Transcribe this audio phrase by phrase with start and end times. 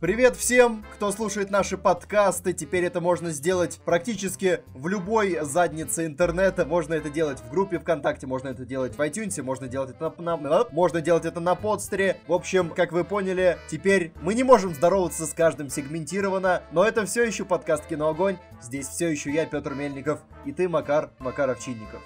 [0.00, 2.54] Привет всем, кто слушает наши подкасты.
[2.54, 6.64] Теперь это можно сделать практически в любой заднице интернета.
[6.64, 10.38] Можно это делать в группе ВКонтакте, можно это делать в iTunes, можно делать это на,
[10.38, 12.16] на, можно делать это на подстере.
[12.26, 17.04] В общем, как вы поняли, теперь мы не можем здороваться с каждым сегментированно, но это
[17.04, 18.38] все еще подкаст Кино Огонь.
[18.62, 22.00] Здесь все еще я, Петр Мельников, и ты, Макар Макаров Чинников.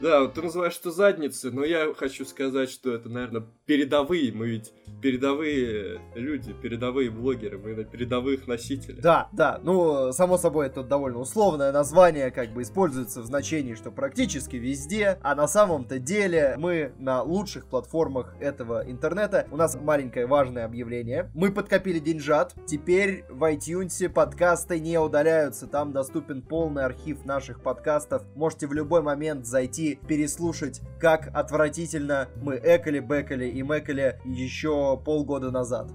[0.00, 4.32] Да, вот ты называешь это задницы, но я хочу сказать, что это, наверное, передовые.
[4.32, 9.00] Мы ведь передовые люди, передовые блогеры, мы на передовых носителях.
[9.00, 13.90] Да, да, ну, само собой, это довольно условное название, как бы используется в значении, что
[13.90, 19.46] практически везде, а на самом-то деле мы на лучших платформах этого интернета.
[19.50, 21.30] У нас маленькое важное объявление.
[21.34, 28.22] Мы подкопили деньжат, теперь в iTunes подкасты не удаляются, там доступен полный архив наших подкастов.
[28.34, 35.50] Можете в любой момент зайти переслушать, как отвратительно мы экали, бэкали и мэкали еще полгода
[35.50, 35.90] назад.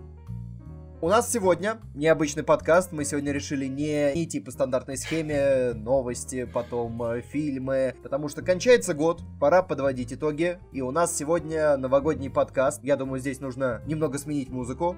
[1.01, 2.91] У нас сегодня необычный подкаст.
[2.91, 8.93] Мы сегодня решили не идти по стандартной схеме, новости, потом э, фильмы, потому что кончается
[8.93, 10.59] год, пора подводить итоги.
[10.73, 12.83] И у нас сегодня новогодний подкаст.
[12.83, 14.97] Я думаю, здесь нужно немного сменить музыку.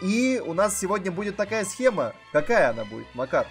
[0.00, 2.12] И у нас сегодня будет такая схема.
[2.32, 3.46] Какая она будет, Макар?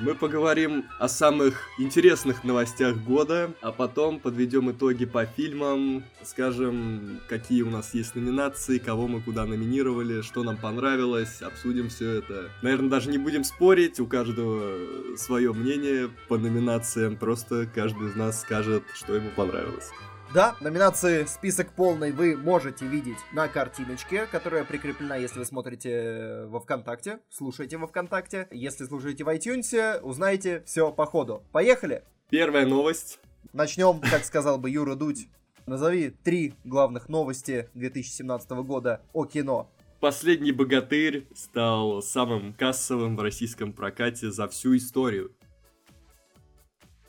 [0.00, 7.62] Мы поговорим о самых интересных новостях года, а потом подведем итоги по фильмам, скажем, какие
[7.62, 12.50] у нас есть номинации, кого мы куда номинировали, что нам понравилось, обсудим все это.
[12.62, 18.40] Наверное, даже не будем спорить, у каждого свое мнение по номинациям, просто каждый из нас
[18.40, 19.90] скажет, что ему понравилось.
[20.34, 26.46] Да, номинации список полный вы можете видеть на картиночке, которая прикреплена, если вы смотрите э,
[26.46, 28.48] во ВКонтакте, слушаете во ВКонтакте.
[28.50, 31.44] Если слушаете в iTunes, узнаете все по ходу.
[31.52, 32.04] Поехали!
[32.30, 33.20] Первая новость.
[33.52, 35.28] Начнем, как сказал бы Юра Дудь.
[35.66, 39.70] Назови три главных новости 2017 года о кино.
[40.00, 45.32] Последний богатырь стал самым кассовым в российском прокате за всю историю.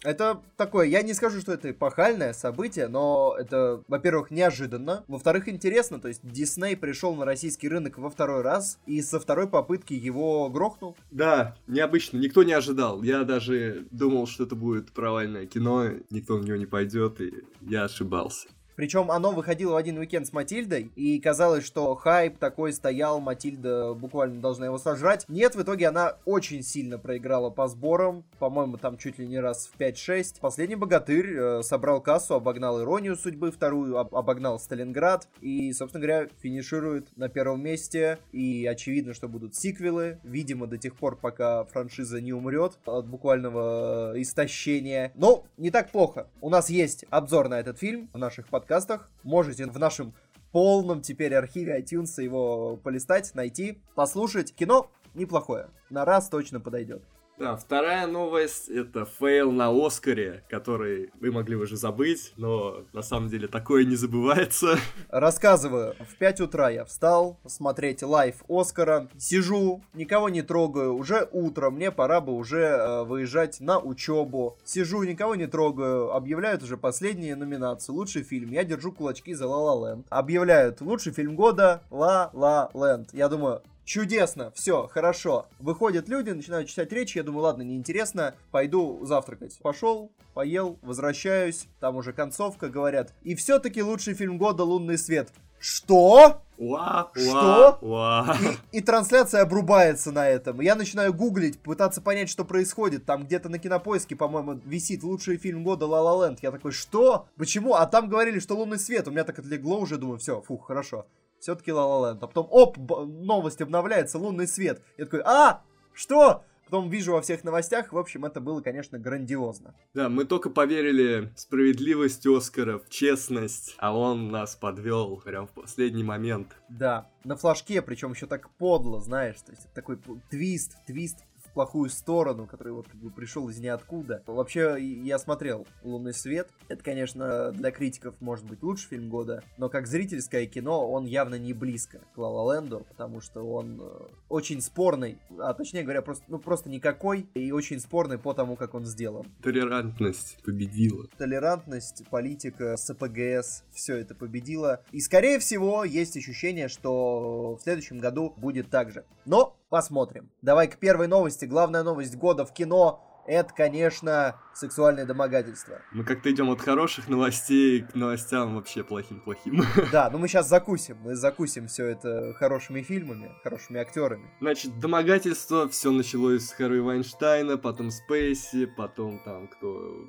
[0.03, 5.99] Это такое, я не скажу, что это эпохальное событие, но это, во-первых, неожиданно, во-вторых, интересно,
[5.99, 10.49] то есть Дисней пришел на российский рынок во второй раз и со второй попытки его
[10.49, 10.97] грохнул.
[11.11, 13.01] Да, необычно, никто не ожидал.
[13.03, 17.85] Я даже думал, что это будет провальное кино, никто в него не пойдет, и я
[17.85, 18.47] ошибался.
[18.75, 23.93] Причем оно выходило в один уикенд с Матильдой, и казалось, что хайп такой стоял, Матильда
[23.93, 25.25] буквально должна его сожрать.
[25.27, 29.69] Нет, в итоге она очень сильно проиграла по сборам, по-моему, там чуть ли не раз
[29.71, 30.39] в 5-6.
[30.39, 36.27] Последний богатырь э, собрал кассу, обогнал Иронию судьбы вторую, об обогнал Сталинград, и, собственно говоря,
[36.41, 42.21] финиширует на первом месте, и очевидно, что будут сиквелы, видимо, до тех пор, пока франшиза
[42.21, 45.11] не умрет от буквального э, истощения.
[45.15, 46.27] Но не так плохо.
[46.41, 49.09] У нас есть обзор на этот фильм в наших подкастах подкастах.
[49.23, 50.13] Можете в нашем
[50.51, 54.55] полном теперь архиве iTunes его полистать, найти, послушать.
[54.55, 55.69] Кино неплохое.
[55.89, 57.03] На раз точно подойдет.
[57.39, 63.29] Да, вторая новость— это фейл на Оскаре, который вы могли уже забыть, но на самом
[63.29, 64.77] деле такое не забывается.
[65.09, 65.95] Рассказываю.
[65.99, 69.09] В 5 утра я встал смотреть лайв Оскара.
[69.17, 70.95] Сижу, никого не трогаю.
[70.95, 74.57] Уже утро, мне пора бы уже э, выезжать на учебу.
[74.63, 76.13] Сижу, никого не трогаю.
[76.13, 77.91] Объявляют уже последние номинации.
[77.91, 78.51] Лучший фильм.
[78.51, 80.05] Я держу кулачки за La La Land.
[80.09, 83.07] Объявляют лучший фильм года La La Land.
[83.11, 85.47] Я думаю, Чудесно, все, хорошо.
[85.59, 89.59] Выходят люди, начинают читать речь, я думаю, ладно, неинтересно, пойду завтракать.
[89.61, 93.13] Пошел, поел, возвращаюсь, там уже концовка, говорят.
[93.23, 95.29] И все-таки лучший фильм года «Лунный свет».
[95.59, 96.41] Что?
[96.57, 97.77] Уа, что?
[97.81, 98.37] Уа.
[98.71, 100.59] И, и трансляция обрубается на этом.
[100.59, 103.05] Я начинаю гуглить, пытаться понять, что происходит.
[103.05, 106.39] Там где-то на кинопоиске, по-моему, висит лучший фильм года La La Land.
[106.41, 107.27] Я такой, что?
[107.37, 107.75] Почему?
[107.75, 109.07] А там говорили, что лунный свет.
[109.07, 111.05] У меня так отлегло уже, думаю, все, фух, хорошо
[111.43, 112.19] все-таки Land.
[112.21, 114.81] А потом, оп, новость обновляется, лунный свет.
[114.97, 115.61] Я такой, а,
[115.93, 116.43] что?
[116.65, 119.75] Потом вижу во всех новостях, в общем, это было, конечно, грандиозно.
[119.93, 125.51] Да, мы только поверили в справедливость Оскара, в честность, а он нас подвел прям в
[125.51, 126.55] последний момент.
[126.69, 129.99] Да, на флажке, причем еще так подло, знаешь, то есть такой
[130.31, 134.23] твист, твист плохую сторону, который вот как бы пришел из ниоткуда.
[134.27, 136.49] Вообще, я смотрел «Лунный свет».
[136.67, 141.35] Это, конечно, для критиков может быть лучший фильм года, но как зрительское кино он явно
[141.35, 146.01] не близко к «Ла Ла Ленду», потому что он э, очень спорный, а точнее говоря,
[146.01, 149.25] просто, ну, просто никакой, и очень спорный по тому, как он сделан.
[149.41, 151.07] Толерантность победила.
[151.17, 154.83] Толерантность, политика, СПГС, все это победило.
[154.91, 159.05] И, скорее всего, есть ощущение, что в следующем году будет так же.
[159.25, 160.29] Но Посмотрим.
[160.43, 161.45] Давай к первой новости.
[161.45, 163.23] Главная новость года в кино.
[163.25, 165.81] это, конечно, сексуальное домогательство.
[165.91, 169.63] Мы как-то идем от хороших новостей к новостям вообще плохим-плохим.
[169.91, 170.97] Да, ну мы сейчас закусим.
[171.01, 174.29] Мы закусим все это хорошими фильмами, хорошими актерами.
[174.41, 180.05] Значит, домогательство, все началось с Харви Вайнштейна, потом Спейси, потом там кто...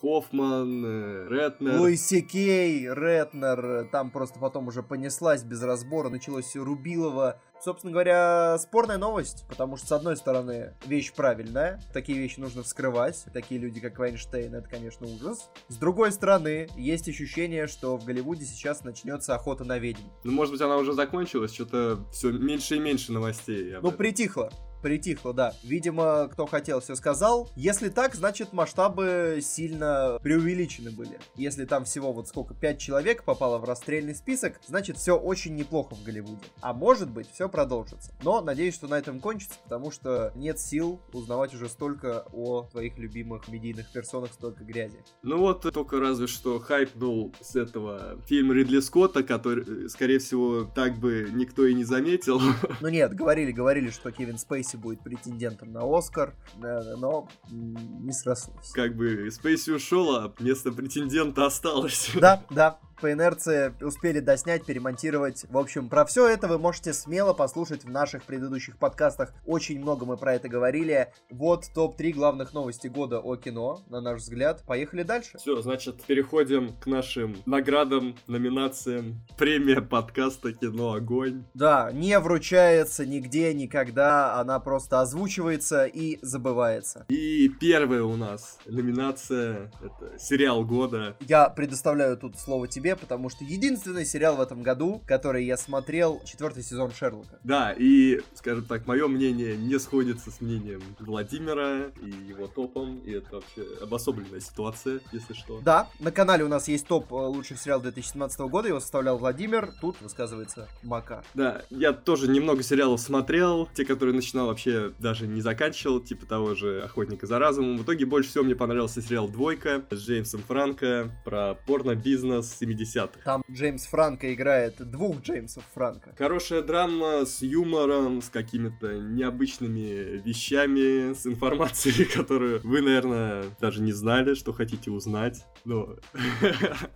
[0.00, 1.78] Хоффман, э, Ретнер.
[1.78, 8.98] Луи Кей, Ретнер, там просто потом уже понеслась без разбора, началось Рубилова, собственно говоря, спорная
[8.98, 13.98] новость, потому что, с одной стороны, вещь правильная, такие вещи нужно вскрывать, такие люди, как
[13.98, 15.50] Вайнштейн, это, конечно, ужас.
[15.68, 20.02] С другой стороны, есть ощущение, что в Голливуде сейчас начнется охота на ведьм.
[20.24, 23.76] Ну, может быть, она уже закончилась, что-то все меньше и меньше новостей.
[23.80, 24.50] Ну, притихло
[24.86, 25.52] притихло, да.
[25.64, 27.50] Видимо, кто хотел, все сказал.
[27.56, 31.18] Если так, значит масштабы сильно преувеличены были.
[31.34, 35.96] Если там всего вот сколько, 5 человек попало в расстрельный список, значит все очень неплохо
[35.96, 36.44] в Голливуде.
[36.60, 38.12] А может быть, все продолжится.
[38.22, 42.96] Но надеюсь, что на этом кончится, потому что нет сил узнавать уже столько о твоих
[42.96, 45.00] любимых медийных персонах, столько грязи.
[45.24, 50.62] Ну вот, только разве что хайп был с этого фильма Ридли Скотта, который, скорее всего,
[50.62, 52.40] так бы никто и не заметил.
[52.80, 58.70] Ну нет, говорили, говорили, что Кевин Спейси Спейси будет претендентом на Оскар, но не срослось.
[58.72, 62.10] Как бы Спейси ушел, а место претендента осталось.
[62.14, 65.44] Да, да, по инерции успели доснять, перемонтировать.
[65.48, 69.32] В общем, про все это вы можете смело послушать в наших предыдущих подкастах.
[69.44, 71.12] Очень много мы про это говорили.
[71.30, 74.62] Вот топ-3 главных новости года о кино, на наш взгляд.
[74.66, 75.38] Поехали дальше.
[75.38, 79.20] Все, значит, переходим к нашим наградам, номинациям.
[79.36, 81.44] Премия подкаста «Кино Огонь».
[81.54, 84.40] Да, не вручается нигде, никогда.
[84.40, 87.04] Она просто озвучивается и забывается.
[87.08, 91.16] И первая у нас номинация— это сериал года.
[91.20, 95.56] Я предоставляю тут слово тебе себе, потому что единственный сериал в этом году, который я
[95.56, 97.40] смотрел, четвертый сезон Шерлока.
[97.42, 103.12] Да, и, скажем так, мое мнение не сходится с мнением Владимира и его топом, и
[103.12, 105.60] это вообще обособленная ситуация, если что.
[105.62, 109.72] Да, на канале у нас есть топ э, лучших сериалов 2017 года, его составлял Владимир,
[109.80, 111.24] тут высказывается Мака.
[111.34, 116.54] Да, я тоже немного сериалов смотрел, те, которые начинал вообще даже не заканчивал, типа того
[116.54, 117.78] же «Охотника за разумом».
[117.78, 123.20] В итоге больше всего мне понравился сериал «Двойка» с Джеймсом Франко про порно-бизнес 70-х.
[123.24, 126.14] Там Джеймс Франко играет двух Джеймсов Франко.
[126.16, 133.92] Хорошая драма с юмором, с какими-то необычными вещами, с информацией, которую вы, наверное, даже не
[133.92, 135.44] знали, что хотите узнать.
[135.64, 135.96] Но...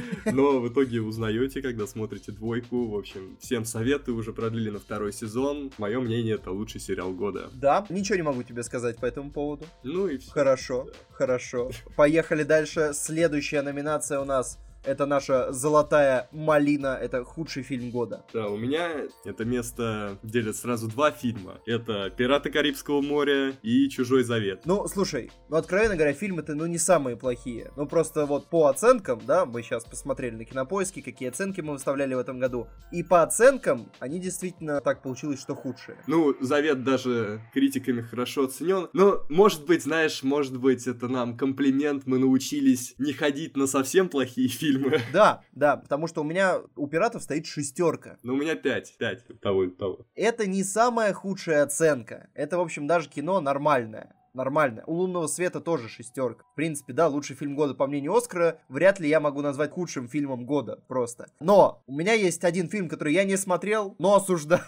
[0.26, 2.88] Но в итоге узнаете, когда смотрите двойку.
[2.88, 5.70] В общем, всем советую, уже продлили на второй сезон.
[5.78, 7.50] Мое мнение, это лучший сериал года.
[7.54, 9.66] Да, ничего не могу тебе сказать по этому поводу.
[9.82, 10.30] Ну и все.
[10.30, 10.92] Хорошо, да.
[11.12, 11.70] хорошо.
[11.96, 12.90] Поехали дальше.
[12.94, 18.24] Следующая номинация у нас это наша золотая малина, это худший фильм года.
[18.32, 21.60] Да, у меня это место делят сразу два фильма.
[21.66, 24.62] Это «Пираты Карибского моря» и «Чужой завет».
[24.64, 27.70] Ну, слушай, ну, откровенно говоря, фильмы-то, ну, не самые плохие.
[27.76, 32.14] Ну, просто вот по оценкам, да, мы сейчас посмотрели на Кинопоиске, какие оценки мы выставляли
[32.14, 32.66] в этом году.
[32.90, 35.98] И по оценкам они действительно так получилось, что худшие.
[36.06, 38.88] Ну, «Завет» даже критиками хорошо оценен.
[38.92, 44.08] Но, может быть, знаешь, может быть, это нам комплимент, мы научились не ходить на совсем
[44.08, 45.00] плохие фильмы, фильмы.
[45.12, 48.18] Да, да, потому что у меня у пиратов стоит шестерка.
[48.22, 50.06] Ну, у меня пять, пять, того того.
[50.14, 52.28] Это не самая худшая оценка.
[52.34, 54.82] Это, в общем, даже кино нормальное нормально.
[54.86, 56.44] У лунного света тоже шестерка.
[56.52, 58.58] В принципе, да, лучший фильм года по мнению Оскара.
[58.68, 61.26] Вряд ли я могу назвать худшим фильмом года просто.
[61.40, 64.62] Но у меня есть один фильм, который я не смотрел, но осуждаю.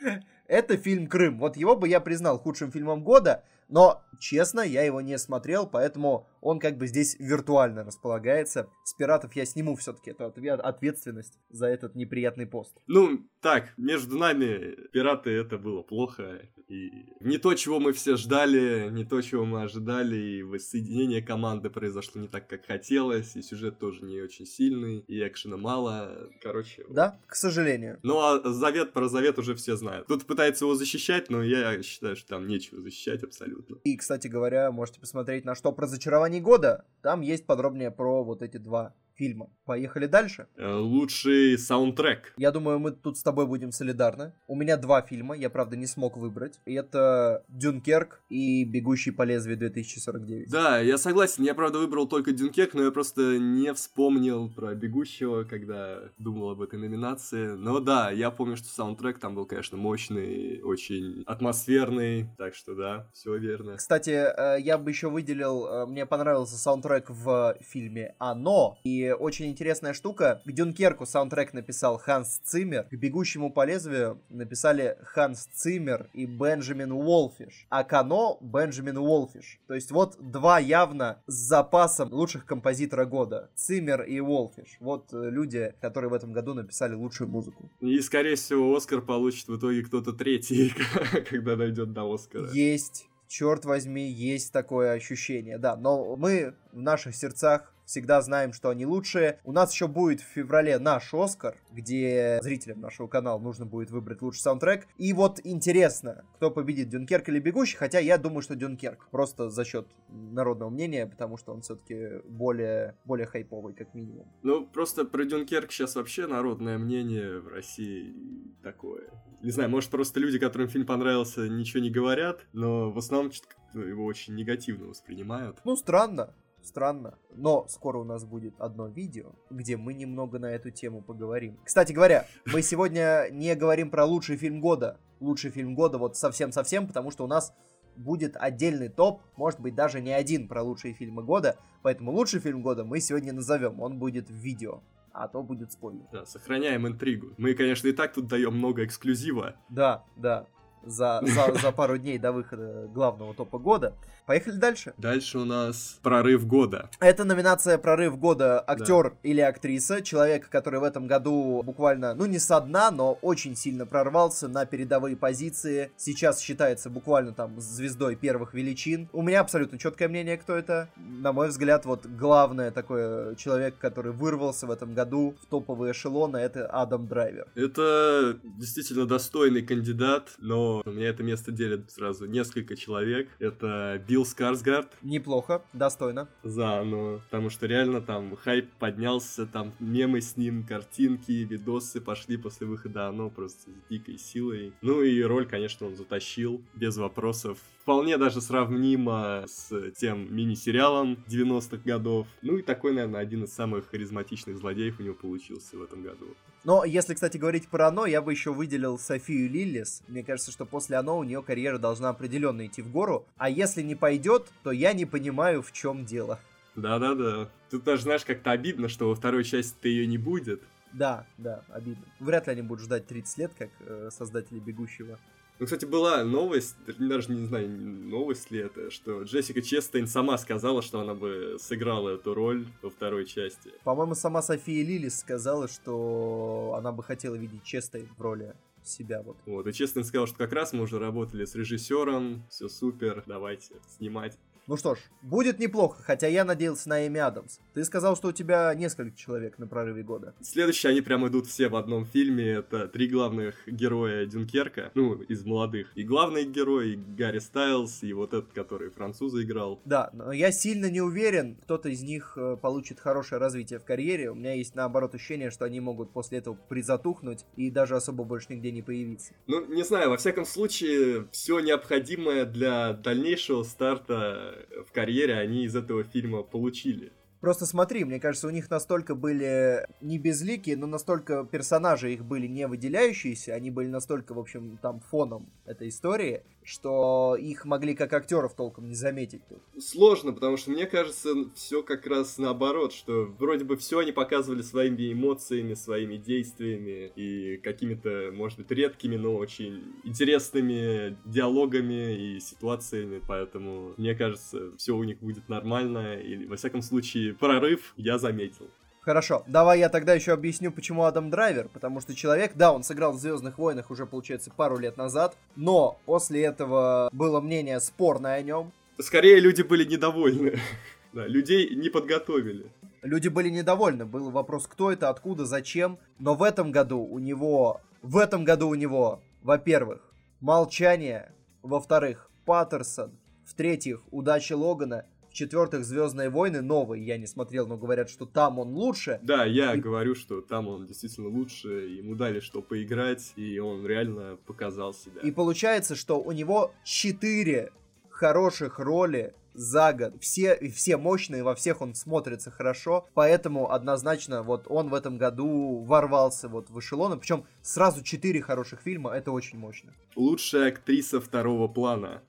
[0.46, 1.38] Это фильм «Крым».
[1.38, 6.26] Вот его бы я признал худшим фильмом года, но, честно, я его не смотрел, поэтому
[6.42, 8.68] он как бы здесь виртуально располагается.
[8.84, 12.76] С пиратов я сниму все-таки эту ответственность за этот неприятный пост.
[12.88, 16.42] Ну, так, между нами пираты это было плохо.
[16.68, 21.70] И не то, чего мы все ждали, не то, чего мы ожидали, и воссоединение команды
[21.70, 26.30] произошло не так, как хотелось, и сюжет тоже не очень сильный, и экшена мало.
[26.42, 26.84] Короче.
[26.88, 28.00] Да, к сожалению.
[28.02, 30.06] Ну, а завет про завет уже все знают.
[30.08, 33.76] Тут пытается его защищать, но я считаю, что там нечего защищать абсолютно.
[33.84, 36.84] И, кстати говоря, можете посмотреть на что про зачарование года.
[37.02, 39.48] Там есть подробнее про вот эти два фильма.
[39.64, 40.48] Поехали дальше.
[40.56, 42.34] Э, лучший саундтрек.
[42.36, 44.32] Я думаю, мы тут с тобой будем солидарны.
[44.48, 46.58] У меня два фильма, я, правда, не смог выбрать.
[46.64, 50.46] Это «Дюнкерк» и «Бегущий по лезвию 2049».
[50.50, 51.44] Да, я согласен.
[51.44, 56.62] Я, правда, выбрал только «Дюнкерк», но я просто не вспомнил про «Бегущего», когда думал об
[56.62, 57.52] этой номинации.
[57.52, 62.26] Но да, я помню, что саундтрек там был, конечно, мощный, очень атмосферный.
[62.36, 63.76] Так что да, все верно.
[63.76, 68.78] Кстати, э, я бы еще выделил, э, мне понравился саундтрек в фильме «Оно».
[68.82, 70.42] И очень интересная штука.
[70.44, 76.92] К Дюнкерку саундтрек написал Ханс Циммер, к Бегущему по лезвию написали Ханс Циммер и Бенджамин
[76.92, 79.60] Уолфиш, а к «Оно» Бенджамин Уолфиш.
[79.66, 83.50] То есть вот два явно с запасом лучших композитора года.
[83.54, 84.76] Циммер и Уолфиш.
[84.80, 87.70] Вот э, люди, которые в этом году написали лучшую музыку.
[87.80, 90.72] И, скорее всего, Оскар получит в итоге кто-то третий,
[91.30, 92.50] когда дойдет до Оскара.
[92.52, 95.76] Есть черт возьми, есть такое ощущение, да.
[95.76, 99.40] Но мы в наших сердцах всегда знаем, что они лучшие.
[99.44, 104.22] У нас еще будет в феврале наш Оскар, где зрителям нашего канала нужно будет выбрать
[104.22, 104.86] лучший саундтрек.
[104.98, 109.08] И вот интересно, кто победит, Дюнкерк или Бегущий, хотя я думаю, что Дюнкерк.
[109.10, 114.26] Просто за счет народного мнения, потому что он все-таки более, более хайповый, как минимум.
[114.42, 118.14] Ну, просто про Дюнкерк сейчас вообще народное мнение в России
[118.62, 119.08] такое.
[119.42, 123.32] Не знаю, может, просто люди, которым фильм понравился, ничего не говорят, но в основном
[123.74, 125.58] его очень негативно воспринимают.
[125.64, 126.34] Ну, странно.
[126.62, 127.18] Странно.
[127.34, 131.58] Но скоро у нас будет одно видео, где мы немного на эту тему поговорим.
[131.64, 134.98] Кстати говоря, мы сегодня не говорим про лучший фильм года.
[135.20, 137.52] Лучший фильм года вот совсем-совсем, потому что у нас
[137.96, 142.62] будет отдельный топ, может быть даже не один про лучшие фильмы года, поэтому лучший фильм
[142.62, 146.06] года мы сегодня назовем, он будет в видео, а то будет спойлер.
[146.10, 147.34] Да, сохраняем интригу.
[147.36, 149.56] Мы, конечно, и так тут даем много эксклюзива.
[149.68, 150.46] Да, да,
[150.84, 153.94] за, за, за пару дней до выхода главного топа года.
[154.26, 154.94] Поехали дальше.
[154.98, 156.88] Дальше у нас прорыв года.
[157.00, 159.16] Это номинация прорыв года актер да.
[159.22, 160.00] или актриса.
[160.00, 164.64] Человек, который в этом году буквально, ну не со дна, но очень сильно прорвался на
[164.64, 165.90] передовые позиции.
[165.96, 169.08] Сейчас считается буквально там звездой первых величин.
[169.12, 170.88] У меня абсолютно четкое мнение, кто это.
[170.96, 176.36] На мой взгляд, вот главное такой человек, который вырвался в этом году в топовые эшелоны,
[176.36, 177.48] это Адам Драйвер.
[177.56, 183.28] Это действительно достойный кандидат, но у меня это место делит сразу несколько человек.
[183.38, 184.92] Это Билл Скарсгард.
[185.02, 186.28] Неплохо, достойно.
[186.42, 192.36] За, ну, потому что реально там хайп поднялся, там мемы с ним, картинки, видосы пошли
[192.36, 194.72] после выхода оно просто с дикой силой.
[194.80, 197.58] Ну и роль, конечно, он затащил, без вопросов.
[197.82, 202.28] Вполне даже сравнимо с тем мини-сериалом 90-х годов.
[202.40, 206.26] Ну и такой, наверное, один из самых харизматичных злодеев у него получился в этом году.
[206.62, 210.04] Но если, кстати, говорить про оно, я бы еще выделил Софию Лиллис.
[210.06, 213.26] Мне кажется, что после оно у нее карьера должна определенно идти в гору.
[213.36, 216.38] А если не пойдет, то я не понимаю, в чем дело.
[216.76, 217.48] Да-да-да.
[217.68, 220.62] Тут даже, знаешь, как-то обидно, что во второй части-то ее не будет.
[220.92, 222.04] Да, да, обидно.
[222.20, 225.18] Вряд ли они будут ждать 30 лет, как э, создатели «Бегущего».
[225.62, 230.82] Ну, кстати, была новость, даже не знаю, новость ли это, что Джессика Честейн сама сказала,
[230.82, 233.70] что она бы сыграла эту роль во второй части.
[233.84, 239.36] По-моему, сама София Лилис сказала, что она бы хотела видеть Честейн в роли себя вот.
[239.46, 243.76] Вот, и Честейн сказал, что как раз мы уже работали с режиссером, все супер, давайте
[243.96, 244.36] снимать.
[244.68, 247.58] Ну что ж, будет неплохо, хотя я надеялся на Эми Адамс.
[247.74, 250.34] Ты сказал, что у тебя несколько человек на прорыве года.
[250.40, 252.48] Следующие, они прям идут все в одном фильме.
[252.48, 255.90] Это три главных героя Дюнкерка, ну, из молодых.
[255.96, 259.80] И главный герой, и Гарри Стайлз, и вот этот, который француза играл.
[259.84, 264.30] Да, но я сильно не уверен, кто-то из них э, получит хорошее развитие в карьере.
[264.30, 268.46] У меня есть, наоборот, ощущение, что они могут после этого призатухнуть и даже особо больше
[268.50, 269.32] нигде не появиться.
[269.48, 274.51] Ну, не знаю, во всяком случае, все необходимое для дальнейшего старта
[274.86, 277.12] в карьере они из этого фильма получили.
[277.42, 282.46] Просто смотри, мне кажется, у них настолько были не безликие, но настолько персонажи их были
[282.46, 288.12] не выделяющиеся, они были настолько, в общем, там фоном этой истории, что их могли как
[288.12, 289.58] актеров толком не заметить тут.
[289.82, 294.62] Сложно, потому что мне кажется, все как раз наоборот, что вроде бы все они показывали
[294.62, 303.20] своими эмоциями, своими действиями и какими-то, может быть, редкими, но очень интересными диалогами и ситуациями,
[303.26, 308.68] поэтому мне кажется, все у них будет нормально, или, во всяком случае, прорыв я заметил.
[309.02, 311.68] Хорошо, давай я тогда еще объясню, почему Адам Драйвер.
[311.68, 315.98] Потому что человек, да, он сыграл в Звездных войнах уже, получается, пару лет назад, но
[316.06, 318.72] после этого было мнение спорное о нем.
[319.00, 320.58] Скорее, люди были недовольны.
[321.12, 322.72] Да, людей не подготовили.
[323.02, 324.06] Люди были недовольны.
[324.06, 325.98] Был вопрос, кто это, откуда, зачем.
[326.18, 327.82] Но в этом году у него...
[328.00, 331.34] В этом году у него, во-первых, молчание.
[331.62, 333.18] Во-вторых, Паттерсон.
[333.44, 338.74] В-третьих, удача Логана в-четвертых, Звездные войны новые я не смотрел, но говорят, что там он
[338.74, 339.18] лучше.
[339.22, 339.80] Да, я и...
[339.80, 345.22] говорю, что там он действительно лучше, ему дали что поиграть, и он реально показал себя.
[345.22, 347.72] И получается, что у него четыре
[348.10, 350.14] хороших роли за год.
[350.20, 355.80] Все, все мощные, во всех он смотрится хорошо, поэтому однозначно вот он в этом году
[355.80, 359.92] ворвался вот в эшелоны, причем сразу четыре хороших фильма, это очень мощно.
[360.16, 362.22] Лучшая актриса второго плана.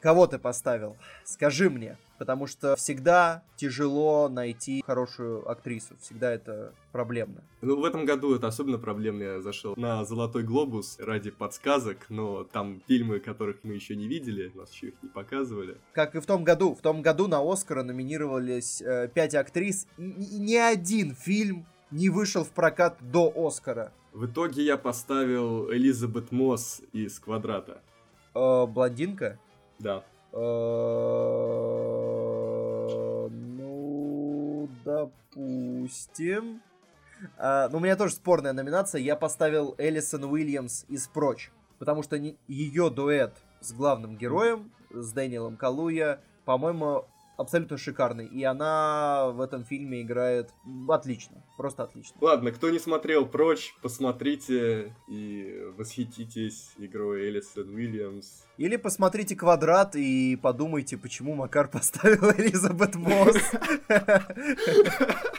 [0.00, 0.96] Кого ты поставил?
[1.24, 1.98] Скажи мне.
[2.18, 5.94] Потому что всегда тяжело найти хорошую актрису.
[6.00, 7.44] Всегда это проблемно.
[7.60, 9.22] Ну, в этом году это особенно проблемно.
[9.22, 14.50] Я зашел на «Золотой глобус» ради подсказок, но там фильмы, которых мы еще не видели,
[14.56, 15.76] нас еще их не показывали.
[15.92, 16.74] Как и в том году.
[16.74, 19.86] В том году на «Оскара» номинировались э, пять актрис.
[19.96, 23.92] И ни один фильм не вышел в прокат до «Оскара».
[24.12, 27.80] В итоге я поставил Элизабет Мосс из «Квадрата».
[28.34, 29.38] Э, блондинка?
[29.78, 30.02] Да.
[30.32, 30.38] Э,
[33.30, 36.60] ну, допустим.
[37.36, 39.00] А, ну, у меня тоже спорная номинация.
[39.00, 41.50] Я поставил Элисон Уильямс из «Прочь».
[41.78, 42.16] Потому что
[42.48, 47.06] ее дуэт с главным героем, с Дэниелом Калуя, по-моему,
[47.38, 48.26] абсолютно шикарный.
[48.26, 50.50] И она в этом фильме играет
[50.88, 51.42] отлично.
[51.56, 52.16] Просто отлично.
[52.20, 58.44] Ладно, кто не смотрел «Прочь», посмотрите и восхититесь игрой Элисон Уильямс.
[58.58, 63.36] Или посмотрите «Квадрат» и подумайте, почему Макар поставил Элизабет Мосс.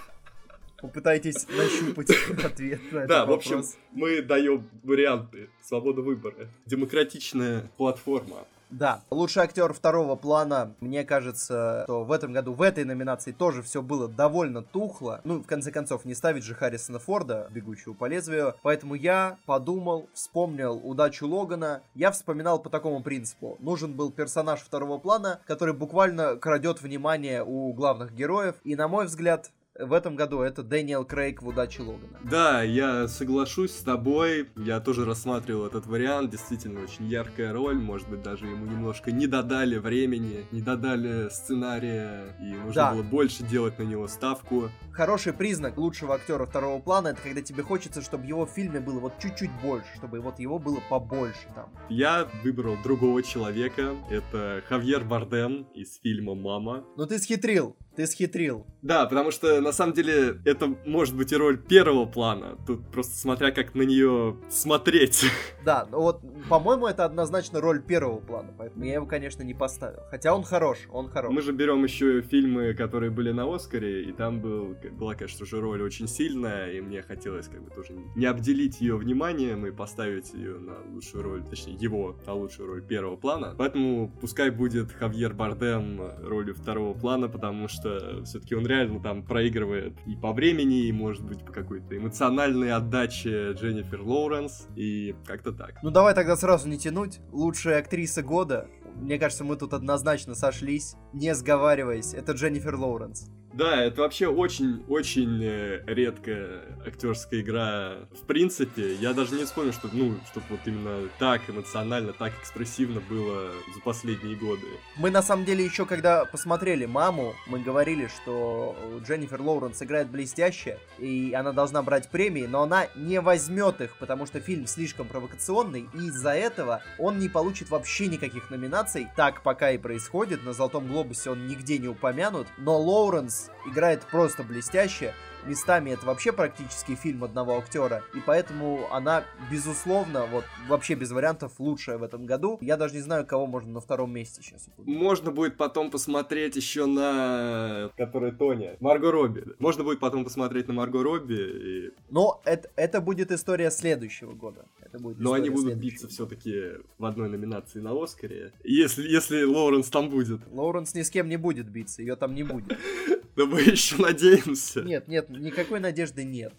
[0.82, 2.10] Попытайтесь нащупать
[2.42, 6.48] ответ на этот Да, в общем, мы даем варианты, свобода выбора.
[6.66, 8.46] Демократичная платформа.
[8.70, 13.64] Да, лучший актер второго плана, мне кажется, что в этом году в этой номинации тоже
[13.64, 15.22] все было довольно тухло.
[15.24, 18.56] Ну, в конце концов, не ставить же Харрисона Форда, бегущего по лезвию.
[18.62, 21.82] Поэтому я подумал, вспомнил удачу Логана.
[21.96, 23.58] Я вспоминал по такому принципу.
[23.60, 28.56] Нужен был персонаж второго плана, который буквально крадет внимание у главных героев.
[28.64, 29.50] И, на мой взгляд,
[29.80, 32.20] в этом году это Дэниел Крейг в «Удаче Логана».
[32.24, 34.50] Да, я соглашусь с тобой.
[34.58, 36.32] Я тоже рассматривал этот вариант.
[36.32, 37.78] Действительно, очень яркая роль.
[37.78, 42.94] Может быть, даже ему немножко не додали времени, не додали сценария, и нужно да.
[42.94, 44.70] было больше делать на него ставку.
[44.92, 49.00] Хороший признак лучшего актера второго плана это когда тебе хочется, чтобы его в фильме было
[49.00, 51.70] вот чуть-чуть больше, чтобы вот его было побольше там.
[51.90, 53.96] Я выбрал другого человека.
[54.10, 56.84] Это Хавьер Бардем из фильма «Мама».
[56.98, 57.78] Ну ты схитрил.
[58.00, 58.66] Ты схитрил.
[58.82, 62.58] Да, потому что на самом деле это может быть и роль первого плана.
[62.66, 65.26] Тут просто смотря как на нее смотреть.
[65.66, 70.00] Да, ну вот, по-моему, это однозначно роль первого плана, поэтому я его, конечно, не поставил.
[70.10, 71.34] Хотя он хорош, он хорош.
[71.34, 75.60] Мы же берем еще фильмы, которые были на Оскаре, и там был, была, конечно же,
[75.60, 80.34] роль очень сильная, и мне хотелось как бы тоже не обделить ее вниманием и поставить
[80.34, 83.54] ее на лучшую роль, точнее, его на лучшую роль первого плана.
[83.58, 89.24] Поэтому пускай будет Хавьер Бардем ролью второго плана, потому что что все-таки он реально там
[89.24, 95.52] проигрывает и по времени, и, может быть, по какой-то эмоциональной отдаче Дженнифер Лоуренс, и как-то
[95.52, 95.82] так.
[95.84, 97.20] Ну давай тогда сразу не тянуть.
[97.32, 98.68] Лучшая актриса года.
[98.96, 102.14] Мне кажется, мы тут однозначно сошлись, не сговариваясь.
[102.14, 103.30] Это Дженнифер Лоуренс.
[103.54, 107.98] Да, это вообще очень-очень э, редкая актерская игра.
[108.12, 113.02] В принципе, я даже не вспомню, что, ну, чтобы вот именно так эмоционально, так экспрессивно
[113.02, 114.68] было за последние годы.
[114.98, 120.78] Мы на самом деле еще, когда посмотрели «Маму», мы говорили, что Дженнифер Лоуренс играет блестяще,
[121.00, 125.90] и она должна брать премии, но она не возьмет их, потому что фильм слишком провокационный,
[125.94, 129.08] и из-за этого он не получит вообще никаких номинаций.
[129.16, 134.44] Так пока и происходит, на «Золотом глобусе» он нигде не упомянут, но Лоуренс играет просто
[134.44, 135.14] блестяще
[135.46, 141.54] местами это вообще практически фильм одного актера, и поэтому она, безусловно, вот вообще без вариантов
[141.60, 142.58] лучшая в этом году.
[142.62, 144.68] Я даже не знаю, кого можно на втором месте сейчас.
[144.78, 147.92] Можно будет потом посмотреть еще на...
[147.98, 148.78] Который Тоня.
[148.80, 149.46] Марго Робби.
[149.60, 151.92] Можно будет потом посмотреть на Марго Робби и...
[152.10, 154.66] Но это, это будет история следующего года.
[154.92, 158.54] Это будет Но они будут биться все-таки в одной номинации на Оскаре.
[158.64, 160.42] Если, если Лоуренс там будет.
[160.52, 162.78] Лоуренс ни с кем не будет биться, ее там не будет.
[163.36, 164.82] Да мы еще надеемся.
[164.82, 166.52] Нет, нет, никакой надежды нет.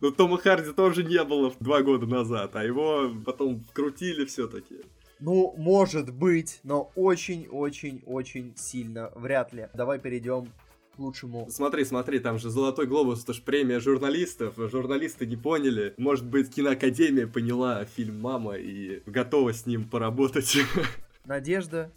[0.00, 4.80] Но Тома Харди тоже не было два года назад, а его потом вкрутили все-таки.
[5.20, 9.68] Ну, может быть, но очень-очень-очень сильно вряд ли.
[9.74, 10.48] Давай перейдем
[11.00, 11.48] лучшему.
[11.50, 14.54] Смотри, смотри, там же Золотой Глобус, это же премия журналистов.
[14.56, 15.94] Журналисты не поняли.
[15.96, 20.58] Может быть, киноакадемия поняла фильм «Мама» и готова с ним поработать.
[21.24, 21.90] Надежда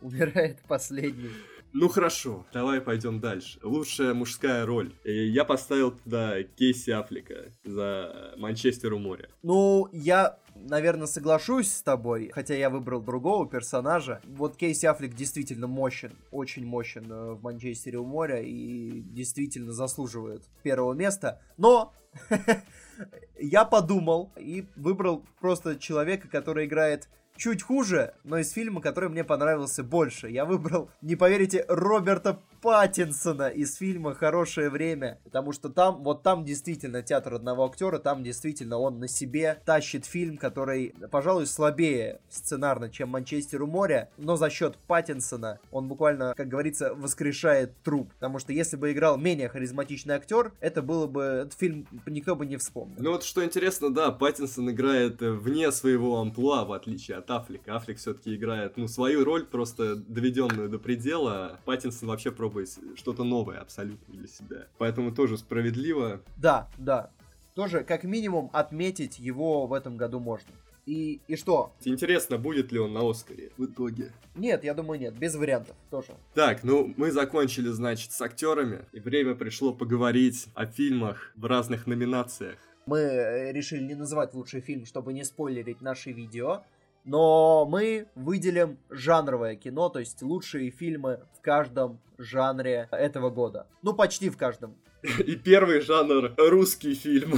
[0.00, 1.30] умирает последней.
[1.72, 3.58] Ну хорошо, давай пойдем дальше.
[3.62, 4.92] Лучшая мужская роль.
[5.04, 9.28] И я поставил туда Кейси Аффлека за Манчестер у моря.
[9.42, 14.20] Ну, я наверное, соглашусь с тобой, хотя я выбрал другого персонажа.
[14.24, 20.44] Вот Кейси Аффлек действительно мощен, очень мощен э, в Манчестере у моря и действительно заслуживает
[20.62, 21.40] первого места.
[21.56, 21.94] Но
[23.38, 29.24] я подумал и выбрал просто человека, который играет чуть хуже, но из фильма, который мне
[29.24, 30.28] понравился больше.
[30.28, 36.44] Я выбрал, не поверите, Роберта Паттинсона из фильма «Хорошее время», потому что там, вот там
[36.44, 42.88] действительно театр одного актера, там действительно он на себе тащит фильм, который, пожалуй, слабее сценарно,
[42.88, 48.38] чем «Манчестер у моря», но за счет Паттинсона он буквально, как говорится, воскрешает труп, потому
[48.38, 52.58] что если бы играл менее харизматичный актер, это было бы, этот фильм никто бы не
[52.58, 52.96] вспомнил.
[52.98, 57.76] Ну вот что интересно, да, Паттинсон играет вне своего амплуа, в отличие от Аффлека.
[57.76, 63.58] Аффлек все-таки играет, ну, свою роль, просто доведенную до предела, Паттинсон вообще пробует что-то новое
[63.58, 64.66] абсолютно для себя.
[64.78, 66.20] Поэтому тоже справедливо.
[66.36, 67.10] Да, да.
[67.54, 70.52] Тоже, как минимум, отметить его в этом году можно.
[70.84, 71.72] И, и что?
[71.84, 74.12] Интересно, будет ли он на Оскаре в итоге?
[74.34, 76.14] Нет, я думаю, нет, без вариантов тоже.
[76.34, 81.86] Так, ну мы закончили, значит, с актерами, и время пришло поговорить о фильмах в разных
[81.86, 82.58] номинациях.
[82.86, 86.64] Мы э, решили не называть лучший фильм, чтобы не спойлерить наши видео.
[87.04, 93.66] Но мы выделим жанровое кино, то есть лучшие фильмы в каждом жанре этого года.
[93.82, 94.76] Ну, почти в каждом.
[95.02, 97.34] И первый жанр— русский фильм.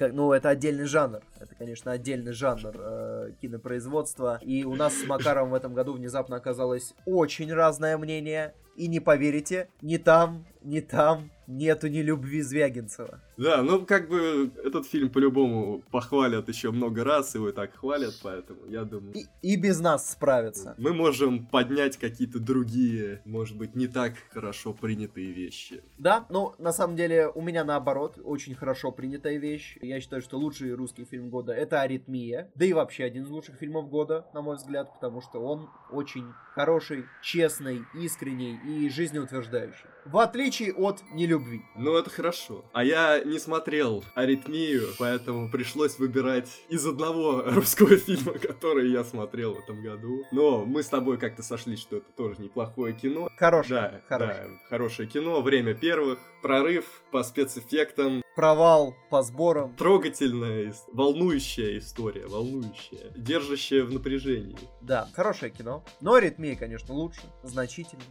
[0.00, 1.22] ну, это отдельный жанр.
[1.40, 4.38] Это, конечно, отдельный жанр э, кинопроизводства.
[4.42, 8.54] И у нас с Макаром в этом году внезапно оказалось очень разное мнение.
[8.76, 13.20] И не поверите, ни там, ни там нету ни любви Звягинцева.
[13.36, 18.14] Да, ну как бы этот фильм по-любому похвалят еще много раз, его и так хвалят,
[18.22, 19.14] поэтому я думаю...
[19.14, 20.74] И, и без нас справятся.
[20.78, 25.82] Мы можем поднять какие-то другие, может быть, не так хорошо принятые вещи.
[25.98, 29.78] Да, ну на самом деле у меня наоборот, очень хорошо принятая вещь.
[29.82, 33.56] Я считаю, что лучший русский фильм года это «Аритмия», да и вообще один из лучших
[33.56, 39.86] фильмов года, на мой взгляд, потому что он очень хороший, честный, искренний и жизнеутверждающий.
[40.06, 41.62] В отличие от нелюбви.
[41.74, 42.64] Ну, это хорошо.
[42.72, 49.54] А я не смотрел «Аритмию», поэтому пришлось выбирать из одного русского фильма, который я смотрел
[49.54, 50.22] в этом году.
[50.30, 53.28] Но мы с тобой как-то сошлись, что это тоже неплохое кино.
[53.36, 53.80] Хорошее.
[53.80, 54.48] Да, хорошее.
[54.48, 55.40] да, хорошее кино.
[55.40, 58.22] Время первых, прорыв по спецэффектам.
[58.36, 59.74] Провал по сборам.
[59.76, 64.58] Трогательная, волнующая история, волнующая, держащая в напряжении.
[64.82, 65.82] Да, хорошее кино.
[66.02, 68.02] Но «Аритмия», конечно, лучше, значительно.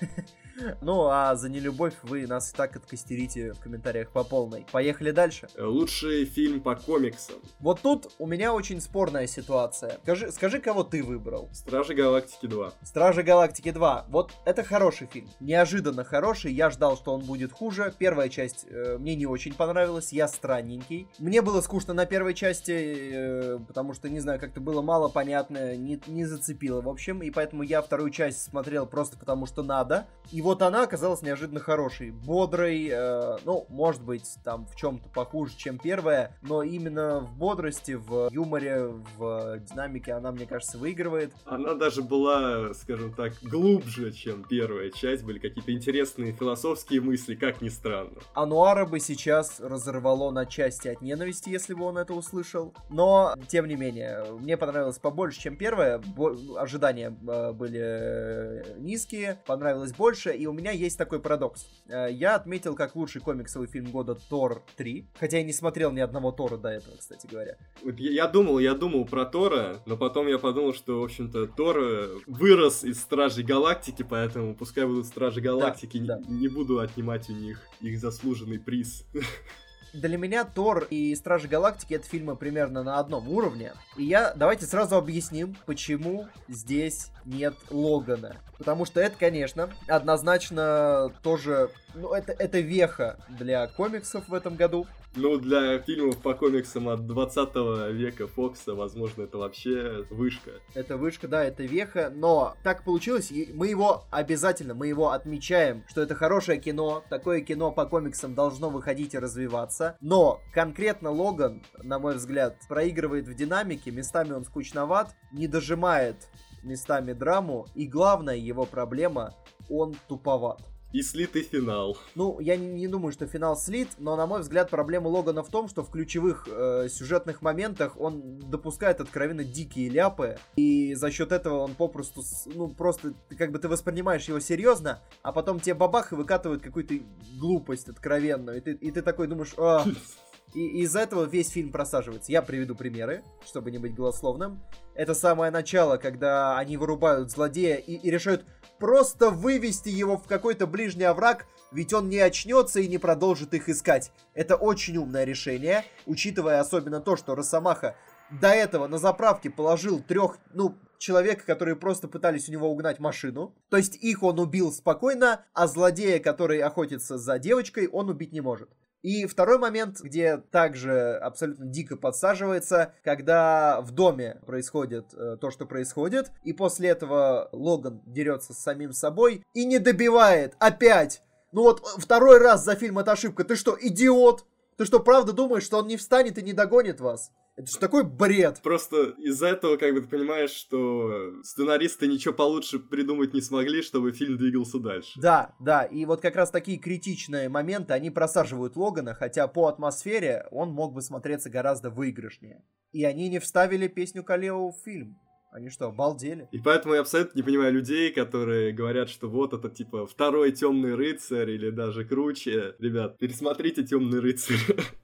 [0.80, 4.66] Ну, а за нелюбовь вы нас и так откостерите в комментариях по полной.
[4.70, 5.48] Поехали дальше.
[5.58, 7.36] Лучший фильм по комиксам.
[7.60, 9.98] Вот тут у меня очень спорная ситуация.
[10.02, 11.48] Скажи, скажи кого ты выбрал?
[11.52, 12.72] Стражи Галактики 2.
[12.82, 14.06] Стражи Галактики 2.
[14.08, 15.28] Вот это хороший фильм.
[15.40, 16.52] Неожиданно хороший.
[16.52, 17.92] Я ждал, что он будет хуже.
[17.98, 19.71] Первая часть э, мне не очень понравилась.
[20.12, 21.08] Я странненький.
[21.18, 25.76] Мне было скучно на первой части, э, потому что, не знаю, как-то было мало понятно,
[25.76, 27.22] не, не зацепило, в общем.
[27.22, 30.06] И поэтому я вторую часть смотрел просто потому, что надо.
[30.30, 35.54] И вот она оказалась неожиданно хорошей, бодрой, э, ну, может быть, там в чем-то похуже,
[35.56, 41.32] чем первая, но именно в бодрости, в юморе, в динамике она, мне кажется, выигрывает.
[41.44, 47.60] Она даже была, скажем так, глубже, чем первая часть, были какие-то интересные философские мысли, как
[47.60, 48.18] ни странно.
[48.34, 53.66] Ануара бы сейчас разорвало на части от ненависти, если бы он это услышал, но, тем
[53.66, 60.32] не менее, мне понравилось побольше, чем первая, Бо- ожидания э, были э, низкие, понравилось больше,
[60.32, 61.66] и у меня есть такой парадокс.
[61.88, 66.00] Э, я отметил как лучший комиксовый фильм года Тор 3, хотя я не смотрел ни
[66.00, 67.56] одного Тора до этого, кстати говоря.
[67.82, 72.20] Вот я думал, я думал про Тора, но потом я подумал, что, в общем-то, Тор
[72.26, 76.30] вырос из Стражей Галактики, поэтому пускай будут Стражи Галактики, да, не, да.
[76.30, 79.04] не буду отнимать у них их заслуженный приз.
[79.92, 83.72] для меня Тор и Стражи Галактики это фильмы примерно на одном уровне.
[83.96, 88.36] И я давайте сразу объясним, почему здесь нет Логана.
[88.58, 94.86] Потому что это, конечно, однозначно тоже, ну, это, это веха для комиксов в этом году.
[95.14, 97.54] Ну, для фильмов по комиксам от 20
[97.92, 100.52] века Фокса, возможно, это вообще вышка.
[100.74, 105.84] Это вышка, да, это веха, но так получилось, и мы его обязательно, мы его отмечаем,
[105.86, 111.62] что это хорошее кино, такое кино по комиксам должно выходить и развиваться, но конкретно Логан,
[111.82, 116.16] на мой взгляд, проигрывает в динамике, местами он скучноват, не дожимает
[116.62, 119.34] местами драму, и главная его проблема,
[119.68, 120.71] он туповат.
[120.92, 121.96] И слитый финал.
[122.14, 125.48] Ну, я не, не думаю, что финал слит, но, на мой взгляд, проблема Логана в
[125.48, 131.32] том, что в ключевых э, сюжетных моментах он допускает откровенно дикие ляпы, и за счет
[131.32, 132.22] этого он попросту,
[132.54, 136.94] ну, просто, как бы ты воспринимаешь его серьезно, а потом тебе бабах и выкатывают какую-то
[137.40, 139.86] глупость откровенную, и ты, и ты такой думаешь, а,
[140.54, 142.30] и из-за этого весь фильм просаживается.
[142.30, 144.62] Я приведу примеры, чтобы не быть голословным.
[144.94, 148.44] Это самое начало, когда они вырубают злодея и, и решают
[148.82, 153.68] просто вывести его в какой-то ближний овраг, ведь он не очнется и не продолжит их
[153.68, 154.10] искать.
[154.34, 157.94] Это очень умное решение, учитывая особенно то, что Росомаха
[158.32, 163.54] до этого на заправке положил трех, ну, человека, которые просто пытались у него угнать машину.
[163.68, 168.40] То есть их он убил спокойно, а злодея, который охотится за девочкой, он убить не
[168.40, 168.68] может.
[169.02, 175.66] И второй момент, где также абсолютно дико подсаживается, когда в доме происходит э, то, что
[175.66, 181.22] происходит, и после этого Логан дерется с самим собой и не добивает опять.
[181.50, 183.44] Ну вот второй раз за фильм это ошибка.
[183.44, 184.46] Ты что, идиот?
[184.76, 187.32] Ты что, правда думаешь, что он не встанет и не догонит вас?
[187.54, 188.60] Это же такой бред.
[188.62, 194.12] Просто из-за этого, как бы, ты понимаешь, что сценаристы ничего получше придумать не смогли, чтобы
[194.12, 195.20] фильм двигался дальше.
[195.20, 200.46] Да, да, и вот как раз такие критичные моменты, они просаживают Логана, хотя по атмосфере
[200.50, 202.64] он мог бы смотреться гораздо выигрышнее.
[202.92, 205.18] И они не вставили песню Калео в фильм.
[205.52, 206.48] Они что, обалдели?
[206.50, 210.94] И поэтому я абсолютно не понимаю людей, которые говорят, что вот это типа второй темный
[210.94, 212.74] рыцарь или даже круче.
[212.78, 214.56] Ребят, пересмотрите темный рыцарь.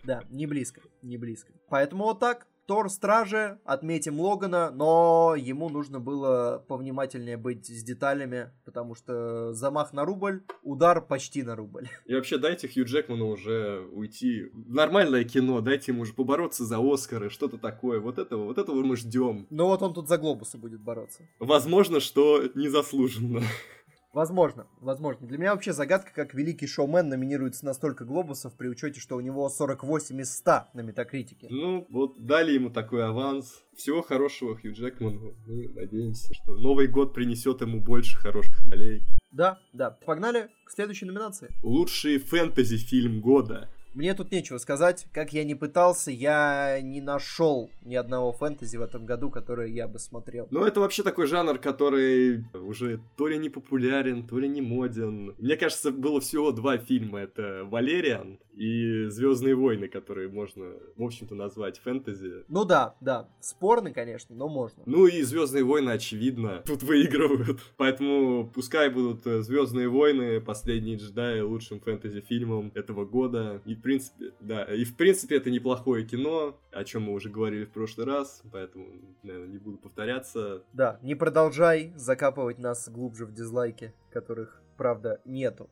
[0.05, 1.53] Да, не близко, не близко.
[1.69, 2.47] Поэтому вот так.
[2.69, 9.95] Тор Стражи, отметим Логана, но ему нужно было повнимательнее быть с деталями, потому что замах
[9.95, 11.89] на рубль, удар почти на рубль.
[12.05, 17.31] И вообще дайте Хью Джекману уже уйти нормальное кино, дайте ему уже побороться за Оскары,
[17.31, 18.01] что-то такое.
[18.01, 19.47] Вот этого, вот этого мы ждем.
[19.49, 21.23] Ну вот он тут за глобусы будет бороться.
[21.39, 23.41] Возможно, что незаслуженно.
[24.13, 25.27] Возможно, возможно.
[25.27, 29.21] Для меня вообще загадка, как великий шоумен номинируется на столько глобусов при учете, что у
[29.21, 31.49] него 48 из 100 на метакритике.
[31.51, 33.63] Ну, вот дали ему такой аванс.
[33.77, 35.35] Всего хорошего Хью Джекману.
[35.47, 39.03] Мы надеемся, что Новый год принесет ему больше хороших ролей.
[39.31, 39.91] Да, да.
[39.91, 41.51] Погнали к следующей номинации.
[41.63, 43.71] Лучший фэнтези-фильм года.
[43.95, 45.07] Мне тут нечего сказать.
[45.13, 49.89] Как я не пытался, я не нашел ни одного фэнтези в этом году, которое я
[49.89, 50.47] бы смотрел.
[50.51, 55.35] Ну, это вообще такой жанр, который уже то ли не популярен, то ли не моден.
[55.39, 57.21] Мне кажется, было всего два фильма.
[57.21, 62.45] Это «Валериан» и Звездные войны, которые можно, в общем-то, назвать фэнтези.
[62.49, 63.29] Ну да, да.
[63.41, 64.83] Спорный, конечно, но можно.
[64.85, 67.61] Ну и Звездные войны, очевидно, тут выигрывают.
[67.77, 73.63] Поэтому пускай будут Звездные войны, последние джедаи лучшим фэнтези-фильмом этого года.
[73.65, 77.71] И принципе, да, и в принципе это неплохое кино, о чем мы уже говорили в
[77.71, 78.87] прошлый раз, поэтому,
[79.23, 80.63] наверное, не буду повторяться.
[80.75, 85.71] Да, не продолжай закапывать нас глубже в дизлайки, которых, правда, нету.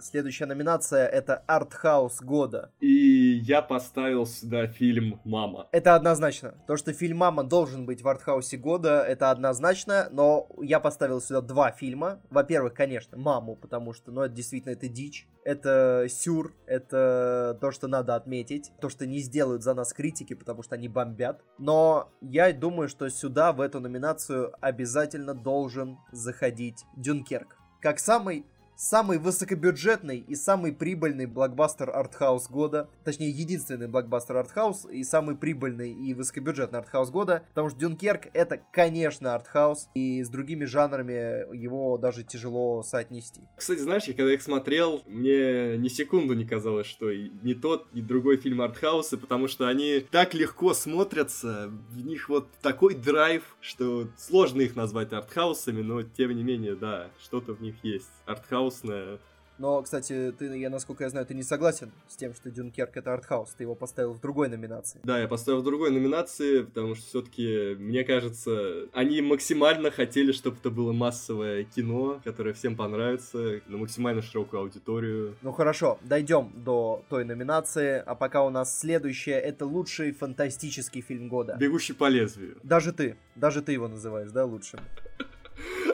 [0.00, 2.70] Следующая номинация это артхаус года.
[2.80, 5.68] И я поставил сюда фильм «Мама».
[5.72, 6.54] Это однозначно.
[6.66, 11.40] То, что фильм «Мама» должен быть в артхаусе года, это однозначно, но я поставил сюда
[11.40, 12.20] два фильма.
[12.30, 15.28] Во-первых, конечно, «Маму», потому что, ну, это действительно, это дичь.
[15.44, 18.70] Это сюр, это то, что надо отметить.
[18.80, 21.42] То, что не сделают за нас критики, потому что они бомбят.
[21.58, 27.56] Но я думаю, что сюда, в эту номинацию, обязательно должен заходить Дюнкерк.
[27.80, 28.44] Как самый
[28.78, 32.88] самый высокобюджетный и самый прибыльный блокбастер артхаус года.
[33.04, 37.42] Точнее, единственный блокбастер артхаус и самый прибыльный и высокобюджетный артхаус года.
[37.48, 39.88] Потому что Дюнкерк это, конечно, артхаус.
[39.94, 43.42] И с другими жанрами его даже тяжело соотнести.
[43.56, 47.92] Кстати, знаешь, я когда их смотрел, мне ни секунду не казалось, что и не тот,
[47.92, 53.56] ни другой фильм артхауса, потому что они так легко смотрятся, в них вот такой драйв,
[53.60, 58.08] что сложно их назвать артхаусами, но тем не менее, да, что-то в них есть.
[58.26, 59.18] Артхаус артхаусная.
[59.58, 63.12] Но, кстати, ты, я, насколько я знаю, ты не согласен с тем, что Дюнкерк это
[63.12, 63.54] артхаус.
[63.58, 65.00] Ты его поставил в другой номинации.
[65.02, 70.58] Да, я поставил в другой номинации, потому что все-таки, мне кажется, они максимально хотели, чтобы
[70.58, 75.34] это было массовое кино, которое всем понравится, на максимально широкую аудиторию.
[75.42, 81.28] Ну хорошо, дойдем до той номинации, а пока у нас следующее это лучший фантастический фильм
[81.28, 81.56] года.
[81.58, 82.58] Бегущий по лезвию.
[82.62, 84.78] Даже ты, даже ты его называешь, да, лучшим?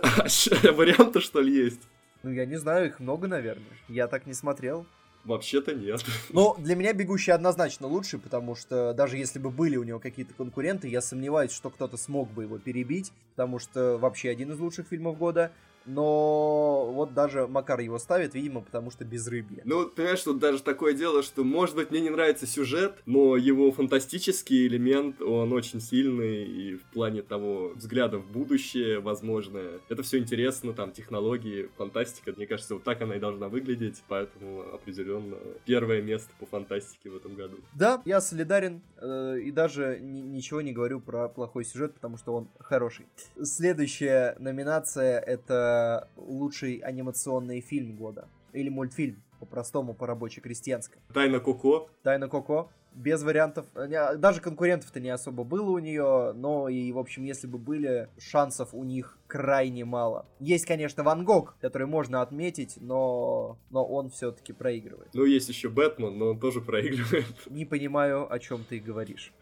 [0.75, 1.81] Варианты, что ли, есть?
[2.25, 3.77] Ну, я не знаю, их много, наверное.
[3.87, 4.87] Я так не смотрел.
[5.25, 6.03] Вообще-то нет.
[6.31, 10.33] Но для меня «Бегущий» однозначно лучше, потому что даже если бы были у него какие-то
[10.33, 14.89] конкуренты, я сомневаюсь, что кто-то смог бы его перебить, потому что вообще один из лучших
[14.89, 15.53] фильмов года
[15.87, 19.62] но вот даже Макар его ставит, видимо, потому что без рыбья.
[19.64, 23.70] Ну, понимаешь, тут даже такое дело, что, может быть, мне не нравится сюжет, но его
[23.73, 30.18] фантастический элемент, он очень сильный, и в плане того взгляда в будущее, возможно, это все
[30.18, 36.03] интересно, там, технологии, фантастика, мне кажется, вот так она и должна выглядеть, поэтому определенно первое
[36.03, 37.57] место по фантастике в этом году.
[37.75, 42.49] Да, я солидарен, э, и даже ничего не говорю про плохой сюжет, потому что он
[42.59, 43.07] хороший.
[43.42, 45.74] Следующая номинация— это
[46.17, 48.29] лучший анимационный фильм года.
[48.53, 50.99] Или мультфильм, по-простому, по-рабоче-крестьянски.
[51.13, 51.89] Тайна Коко.
[52.03, 52.71] Тайна Коко.
[52.95, 53.67] Без вариантов.
[53.75, 58.73] Даже конкурентов-то не особо было у нее, но и, в общем, если бы были, шансов
[58.73, 60.27] у них крайне мало.
[60.39, 65.11] Есть, конечно, Ван Гог, который можно отметить, но, но он все-таки проигрывает.
[65.13, 67.27] Ну, есть еще Бэтмен, но он тоже проигрывает.
[67.51, 69.33] Не понимаю, о чем ты говоришь.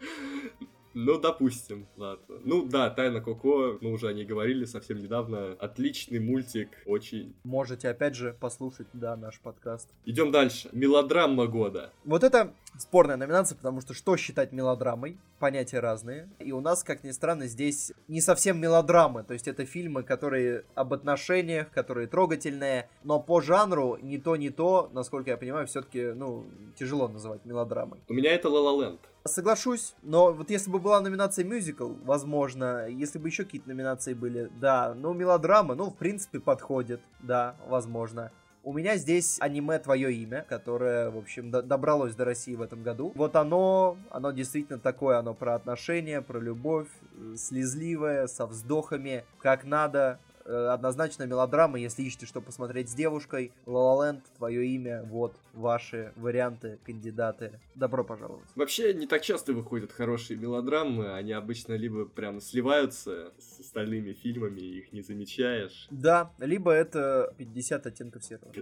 [0.93, 2.35] Ну, допустим, ладно.
[2.43, 5.53] Ну да, Тайна Коко, мы уже о ней говорили совсем недавно.
[5.59, 7.35] Отличный мультик, очень.
[7.43, 9.89] Можете опять же послушать, да, наш подкаст.
[10.05, 10.69] Идем дальше.
[10.71, 11.91] Мелодрама года.
[12.05, 15.17] Вот это спорная номинация, потому что что считать мелодрамой?
[15.39, 16.29] Понятия разные.
[16.39, 19.23] И у нас, как ни странно, здесь не совсем мелодрамы.
[19.23, 24.49] То есть это фильмы, которые об отношениях, которые трогательные, но по жанру ни то, ни
[24.49, 26.45] то, насколько я понимаю, все-таки, ну,
[26.77, 27.99] тяжело называть мелодрамой.
[28.07, 28.99] У меня это La La Land.
[29.25, 34.51] Соглашусь, но вот если бы была номинация мюзикл, возможно, если бы еще какие-то номинации были,
[34.59, 38.33] да, ну мелодрама, ну в принципе подходит, да, возможно.
[38.65, 42.83] У меня здесь аниме «Твое имя», которое, в общем, до добралось до России в этом
[42.83, 43.13] году.
[43.15, 49.63] Вот оно, оно действительно такое, оно про отношения, про любовь, э, слезливое, со вздохами, как
[49.63, 53.51] надо, однозначно мелодрама, если ищете, что посмотреть с девушкой.
[53.65, 57.59] Land, твое имя, вот ваши варианты, кандидаты.
[57.75, 58.47] Добро пожаловать.
[58.55, 64.59] Вообще не так часто выходят хорошие мелодрамы, они обычно либо прям сливаются с остальными фильмами,
[64.59, 65.87] их не замечаешь.
[65.91, 68.51] Да, либо это 50 оттенков серого.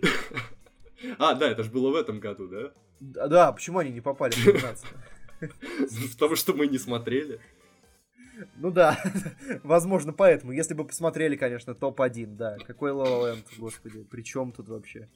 [1.17, 2.71] А, да, это же было в этом году, да?
[2.99, 4.85] Да, почему они не попали в 15
[6.13, 7.39] Потому что мы не смотрели.
[8.55, 8.97] Ну да,
[9.63, 10.51] возможно, поэтому.
[10.51, 12.57] Если бы посмотрели, конечно, топ-1, да.
[12.65, 15.07] Какой La господи, при чем тут вообще?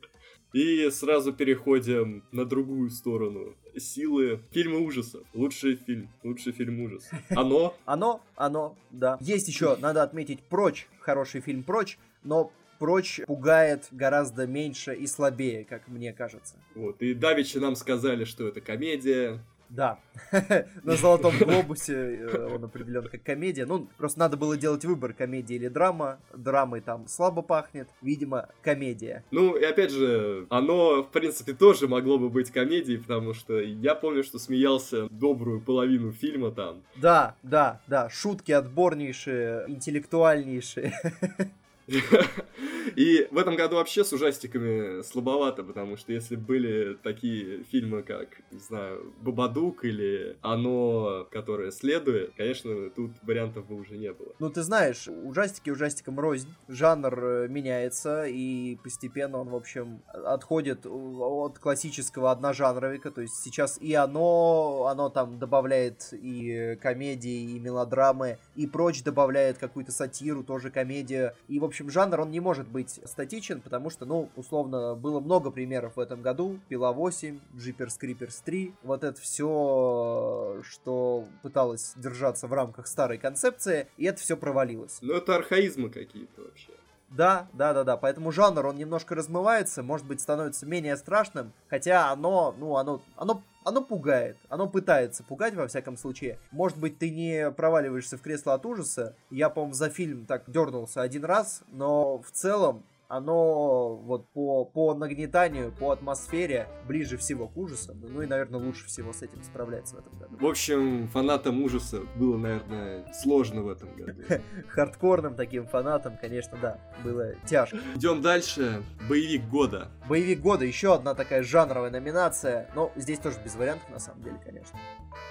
[0.54, 3.56] И сразу переходим на другую сторону.
[3.78, 4.40] Силы.
[4.52, 5.24] Фильмы ужасов.
[5.34, 6.10] Лучший фильм.
[6.24, 7.20] Лучший фильм ужасов.
[7.30, 7.76] Оно.
[7.86, 9.18] Оно, оно, да.
[9.20, 10.88] Есть еще, надо отметить, Прочь.
[11.00, 11.98] Хороший фильм Прочь.
[12.24, 16.56] Но Прочь пугает гораздо меньше и слабее, как мне кажется.
[16.74, 20.00] Вот, и Давичи нам сказали, что это комедия, да,
[20.84, 23.66] на Золотом Глобусе э, он определен как комедия.
[23.66, 26.20] Ну, просто надо было делать выбор, комедия или драма.
[26.34, 29.24] Драмой там слабо пахнет, видимо, комедия.
[29.32, 33.96] Ну, и опять же, оно, в принципе, тоже могло бы быть комедией, потому что я
[33.96, 36.84] помню, что смеялся добрую половину фильма там.
[36.96, 40.94] Да, да, да, шутки отборнейшие, интеллектуальнейшие.
[42.96, 48.28] И в этом году вообще с ужастиками слабовато, потому что если были такие фильмы, как,
[48.52, 54.34] не знаю, Бабадук или Оно, которое следует, конечно, тут вариантов бы уже не было.
[54.40, 60.86] Ну, ты знаешь, ужастики ужастикам рознь, жанр э, меняется, и постепенно он, в общем, отходит
[60.86, 68.38] от классического одножанровика, то есть сейчас и оно, оно там добавляет и комедии, и мелодрамы,
[68.56, 73.00] и прочь добавляет какую-то сатиру, тоже комедию, и, в общем, жанр, он не может быть
[73.06, 76.60] статичен, потому что, ну, условно, было много примеров в этом году.
[76.70, 78.74] Пила 8, Jeepers Creepers 3.
[78.84, 85.00] Вот это все, что пыталось держаться в рамках старой концепции, и это все провалилось.
[85.02, 86.72] Ну, это архаизмы какие-то вообще.
[87.10, 87.98] Да, да, да, да.
[87.98, 93.44] Поэтому жанр, он немножко размывается, может быть, становится менее страшным, хотя оно, ну, оно, оно
[93.66, 96.40] оно пугает, оно пытается пугать, во всяком случае.
[96.52, 99.16] Может быть, ты не проваливаешься в кресло от ужаса.
[99.32, 104.94] Я, по-моему, за фильм так дернулся один раз, но в целом оно вот по, по
[104.94, 108.02] нагнетанию, по атмосфере ближе всего к ужасам.
[108.02, 110.38] Ну и, наверное, лучше всего с этим справляется в этом году.
[110.40, 114.22] В общем, фанатам ужаса было, наверное, сложно в этом году.
[114.70, 117.78] Хардкорным таким фанатам, конечно, да, было тяжко.
[117.96, 118.84] Идем дальше.
[119.08, 119.92] Боевик года.
[120.10, 122.70] Боевик года, еще одна такая жанровая номинация.
[122.76, 124.78] Но здесь тоже без вариантов, на самом деле, конечно.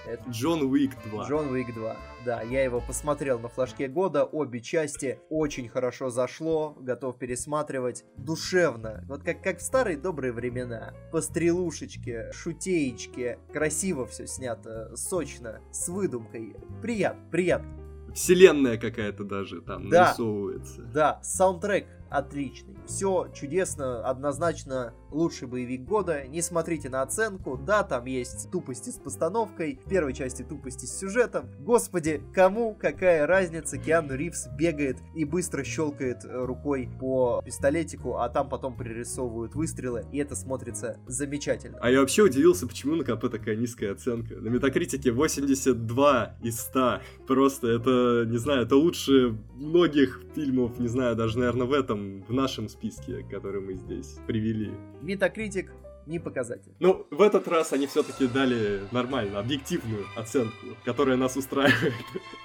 [0.06, 0.22] Это...
[0.30, 1.28] Джон Уик 2.
[1.28, 1.96] Джон Уик 2.
[2.24, 4.24] Да, я его посмотрел на флажке года.
[4.24, 6.76] Обе части очень хорошо зашло.
[6.78, 7.63] Готов пересматривать.
[8.16, 9.04] Душевно.
[9.08, 10.94] Вот как, как в старые добрые времена.
[11.12, 13.38] По стрелушечке, шутеечке.
[13.52, 14.94] Красиво все снято.
[14.96, 15.60] Сочно.
[15.72, 16.56] С выдумкой.
[16.82, 17.70] Приятно, приятно.
[18.14, 20.82] Вселенная какая-то даже там да, нарисовывается.
[20.82, 22.76] Да, саундтрек отличный.
[22.86, 26.26] Все чудесно, однозначно лучший боевик года.
[26.26, 27.56] Не смотрите на оценку.
[27.56, 31.48] Да, там есть тупости с постановкой, в первой части тупости с сюжетом.
[31.60, 33.78] Господи, кому какая разница?
[33.78, 40.04] Киану Ривз бегает и быстро щелкает э, рукой по пистолетику, а там потом пририсовывают выстрелы,
[40.12, 41.78] и это смотрится замечательно.
[41.80, 44.34] А я вообще удивился, почему на КП такая низкая оценка.
[44.36, 47.00] На Метакритике 82 из 100.
[47.26, 52.32] Просто это, не знаю, это лучше многих фильмов, не знаю, даже, наверное, в этом, в
[52.32, 54.72] нашем списке, который мы здесь привели.
[55.02, 55.70] Метакритик
[56.06, 56.72] не показатель.
[56.80, 61.94] Ну, в этот раз они все-таки дали нормально, объективную оценку, которая нас устраивает.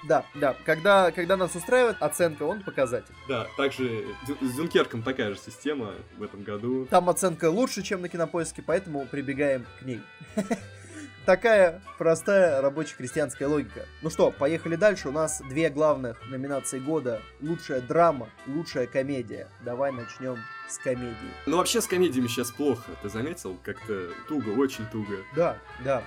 [0.08, 0.56] Да, да.
[0.64, 3.14] Когда, когда нас устраивает оценка, он показатель.
[3.28, 4.06] Да, также
[4.40, 6.86] с Дюнкерком такая же система в этом году.
[6.86, 10.00] Там оценка лучше, чем на кинопоиске, поэтому прибегаем к ней.
[11.26, 13.86] Такая простая рабоче-крестьянская логика.
[14.00, 15.08] Ну что, поехали дальше.
[15.08, 17.20] У нас две главных номинации года.
[17.40, 19.48] Лучшая драма, лучшая комедия.
[19.62, 21.14] Давай начнем с комедии.
[21.46, 22.90] Ну вообще с комедиями сейчас плохо.
[23.02, 23.58] Ты заметил?
[23.62, 25.18] Как-то туго, очень туго.
[25.36, 26.02] Да, да.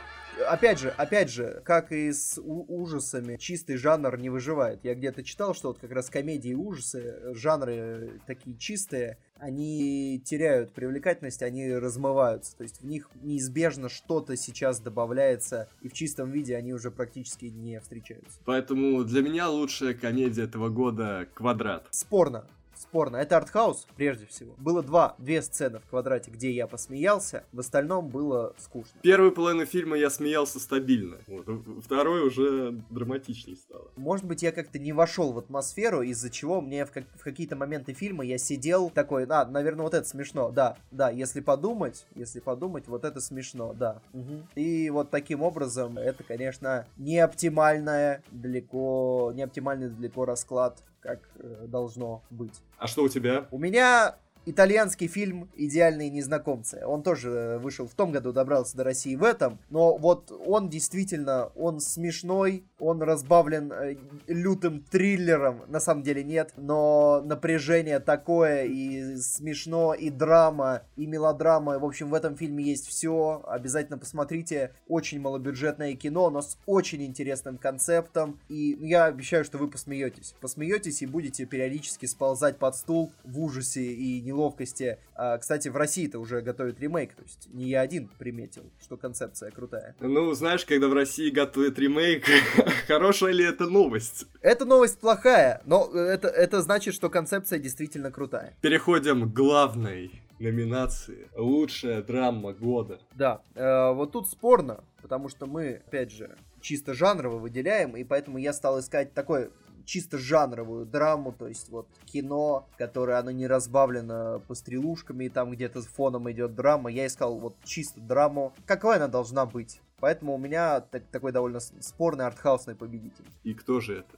[0.50, 4.84] опять же, опять же, как и с ужасами, чистый жанр не выживает.
[4.84, 10.72] Я где-то читал, что вот как раз комедии и ужасы, жанры такие чистые, они теряют
[10.72, 12.56] привлекательность, они размываются.
[12.56, 17.46] То есть в них неизбежно что-то сейчас добавляется, и в чистом виде они уже практически
[17.46, 18.40] не встречаются.
[18.46, 21.88] Поэтому для меня лучшая комедия этого года «Квадрат».
[21.92, 22.46] Спорно
[22.84, 23.18] спорно.
[23.18, 24.54] Это артхаус, прежде всего.
[24.58, 29.00] Было два, две сцены в квадрате, где я посмеялся, в остальном было скучно.
[29.02, 31.46] Первую половину фильма я смеялся стабильно, вот.
[31.84, 33.90] второй уже драматичней стало.
[33.96, 37.56] Может быть, я как-то не вошел в атмосферу, из-за чего мне в, как- в какие-то
[37.56, 42.40] моменты фильма я сидел такой, а, наверное, вот это смешно, да, да, если подумать, если
[42.40, 44.02] подумать, вот это смешно, да.
[44.14, 44.48] Угу.
[44.56, 51.66] И вот таким образом, это, конечно, не оптимальная далеко, не оптимальный далеко расклад как э,
[51.68, 52.62] должно быть.
[52.78, 53.48] А что у тебя?
[53.52, 56.84] У меня итальянский фильм «Идеальные незнакомцы».
[56.86, 59.60] Он тоже э, вышел в том году, добрался до России в этом.
[59.70, 63.96] Но вот он действительно, он смешной, он разбавлен э,
[64.28, 65.62] лютым триллером.
[65.68, 71.80] На самом деле нет, но напряжение такое, и смешно, и драма, и мелодрама.
[71.80, 73.42] В общем, в этом фильме есть все.
[73.48, 74.74] Обязательно посмотрите.
[74.88, 78.40] Очень малобюджетное кино, но с очень интересным концептом.
[78.50, 80.36] И я обещаю, что вы посмеетесь.
[80.42, 84.98] Посмеетесь и будете периодически сползать под стул в ужасе и не неловкости.
[85.16, 89.52] А, кстати, в России-то уже готовят ремейк, то есть не я один приметил, что концепция
[89.52, 89.96] крутая.
[90.00, 92.26] Ну, знаешь, когда в России готовят ремейк,
[92.88, 94.26] хорошая ли это новость?
[94.42, 98.56] Это новость плохая, но это, это значит, что концепция действительно крутая.
[98.62, 103.00] Переходим к главной номинации «Лучшая драма года».
[103.16, 108.38] Да, э, вот тут спорно, потому что мы, опять же, чисто жанрово выделяем, и поэтому
[108.38, 109.52] я стал искать такой
[109.86, 115.82] чисто жанровую драму, то есть вот кино, которое оно не разбавлено пострелушками, и там где-то
[115.82, 116.92] с фоном идет драма.
[116.92, 119.82] Я искал вот чисто драму, какой она должна быть.
[120.00, 123.26] Поэтому у меня так, такой довольно спорный артхаусный победитель.
[123.44, 124.18] И кто же это?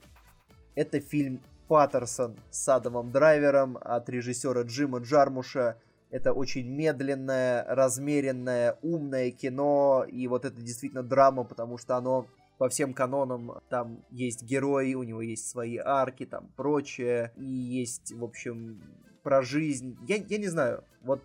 [0.74, 5.76] Это фильм Паттерсон с Адамом Драйвером от режиссера Джима Джармуша.
[6.10, 12.26] Это очень медленное, размеренное, умное кино, и вот это действительно драма, потому что оно
[12.58, 18.12] по всем канонам там есть герои, у него есть свои арки, там прочее, и есть,
[18.12, 18.82] в общем,
[19.22, 19.96] про жизнь.
[20.08, 21.22] Я, я не знаю, вот,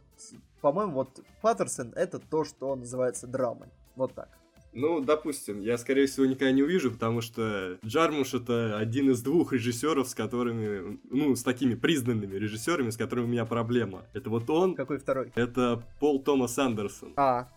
[0.62, 3.70] по-моему, вот Паттерсон это то, что называется драмой.
[3.96, 4.30] Вот так.
[4.74, 9.52] Ну, допустим, я, скорее всего, никогда не увижу, потому что Джармуш это один из двух
[9.52, 14.06] режиссеров, с которыми, ну, с такими признанными режиссерами, с которыми у меня проблема.
[14.14, 14.76] Это вот он.
[14.76, 15.32] Какой второй?
[15.36, 17.14] Это Пол Томас Андерсон.
[17.18, 17.50] А,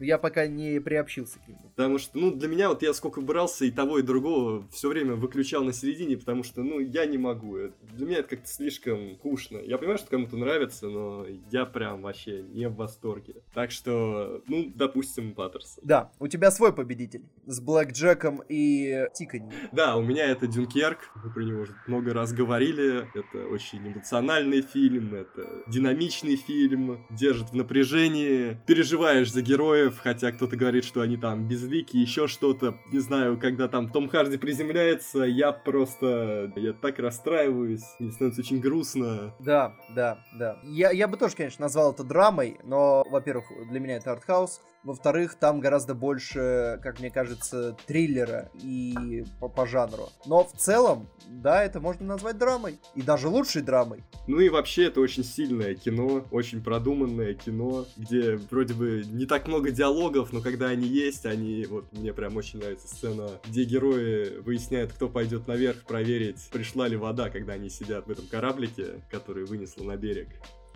[0.00, 1.60] я пока не приобщился к нему.
[1.76, 5.14] Потому что, ну, для меня вот я сколько брался и того, и другого все время
[5.14, 7.56] выключал на середине, потому что, ну, я не могу.
[7.92, 9.58] Для меня это как-то слишком кушно.
[9.58, 13.36] Я понимаю, что кому-то нравится, но я прям вообще не в восторге.
[13.54, 15.84] Так что, ну, допустим, Паттерсон.
[15.86, 19.52] Да, у тебя свой победитель с Блэк Джеком и Тикани.
[19.72, 21.10] Да, у меня это Дюнкерк.
[21.24, 23.08] Мы про него уже много раз говорили.
[23.14, 30.32] Это очень эмоциональный фильм, это динамичный фильм, держит в напряжении, переживаешь за героев, героев, хотя
[30.32, 32.78] кто-то говорит, что они там безлики, еще что-то.
[32.92, 36.52] Не знаю, когда там Том Харди приземляется, я просто...
[36.56, 39.34] Я так расстраиваюсь, мне становится очень грустно.
[39.40, 40.58] Да, да, да.
[40.64, 44.60] Я, я бы тоже, конечно, назвал это драмой, но, во-первых, для меня это артхаус.
[44.82, 50.08] Во-вторых, там гораздо больше, как мне кажется, триллера и по, по жанру.
[50.24, 52.78] Но в целом, да, это можно назвать драмой.
[52.94, 54.02] И даже лучшей драмой.
[54.26, 59.46] Ну и вообще, это очень сильное кино, очень продуманное кино, где вроде бы не так
[59.46, 61.66] много диалогов, но когда они есть, они...
[61.68, 66.96] Вот мне прям очень нравится сцена, где герои выясняют, кто пойдет наверх проверить, пришла ли
[66.96, 70.28] вода, когда они сидят в этом кораблике, который вынесло на берег.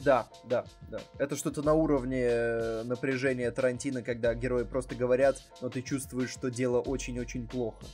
[0.02, 1.00] Да, да, да.
[1.18, 6.50] Это что-то на уровне э, напряжения Тарантино, когда герои просто говорят, но ты чувствуешь, что
[6.50, 7.84] дело очень-очень плохо.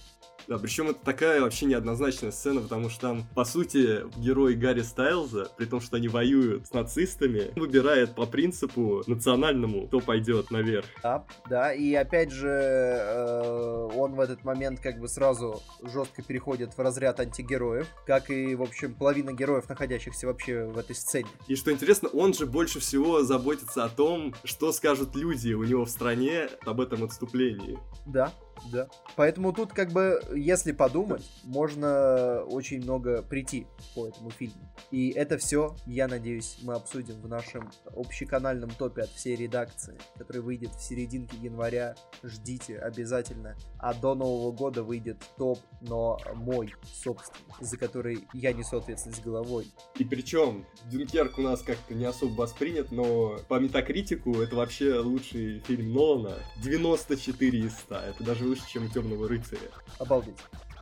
[0.50, 5.48] Да, причем это такая вообще неоднозначная сцена, потому что там, по сути, герой Гарри Стайлза,
[5.56, 10.86] при том, что они воюют с нацистами, выбирает по принципу национальному, кто пойдет наверх.
[11.04, 16.76] Да, да, и опять же, э, он в этот момент как бы сразу жестко переходит
[16.76, 21.28] в разряд антигероев, как и, в общем, половина героев, находящихся вообще в этой сцене.
[21.46, 25.84] И что интересно, он же больше всего заботится о том, что скажут люди у него
[25.84, 27.78] в стране об этом отступлении.
[28.04, 28.32] Да,
[28.72, 28.88] Да.
[29.16, 34.70] Поэтому тут как бы, если подумать, можно очень много прийти по этому фильму.
[34.90, 40.42] И это все, я надеюсь, мы обсудим в нашем общеканальном топе от всей редакции, который
[40.42, 41.94] выйдет в серединке января.
[42.22, 43.56] Ждите обязательно.
[43.78, 49.66] А до Нового года выйдет топ, но мой собственный, за который я несу ответственность головой.
[49.98, 55.60] И причем Дюнкерк у нас как-то не особо воспринят, но по метакритику это вообще лучший
[55.60, 56.36] фильм Нолана.
[56.62, 57.94] 94 из 100.
[57.94, 59.70] Это даже выше, чем Темного рыцаря.
[59.98, 60.36] Обалдеть.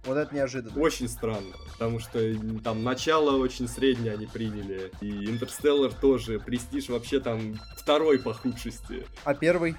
[0.05, 0.81] Вот это неожиданно.
[0.81, 2.19] Очень странно, потому что
[2.65, 9.05] там начало очень среднее они приняли, и Интерстеллар тоже, Престиж вообще там второй по худшести.
[9.25, 9.77] А первый?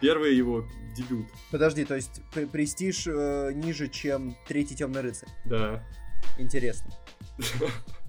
[0.00, 1.28] Первый его дебют.
[1.50, 2.20] Подожди, то есть
[2.52, 5.30] Престиж э, ниже, чем Третий Темный рыцарь?
[5.46, 5.82] Да.
[6.38, 6.90] Интересно.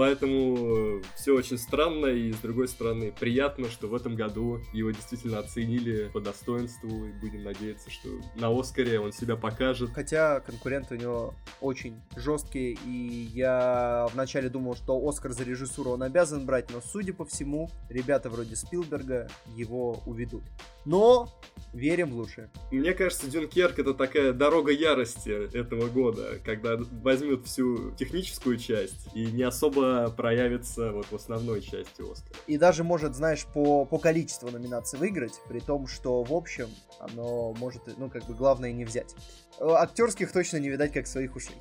[0.00, 5.40] Поэтому все очень странно, и с другой стороны приятно, что в этом году его действительно
[5.40, 9.90] оценили по достоинству, и будем надеяться, что на Оскаре он себя покажет.
[9.92, 16.02] Хотя конкуренты у него очень жесткие, и я вначале думал, что Оскар за режиссуру он
[16.02, 20.44] обязан брать, но судя по всему, ребята вроде Спилберга его уведут.
[20.86, 21.28] Но
[21.74, 22.48] верим в лучшее.
[22.72, 29.26] Мне кажется, Дюнкерк это такая дорога ярости этого года, когда возьмут всю техническую часть и
[29.26, 32.34] не особо проявится вот в основной части Оскара.
[32.46, 36.68] И даже может, знаешь, по, по количеству номинаций выиграть, при том, что в общем
[36.98, 39.14] оно может, ну, как бы главное не взять.
[39.58, 41.56] Э, актерских точно не видать, как своих ушей.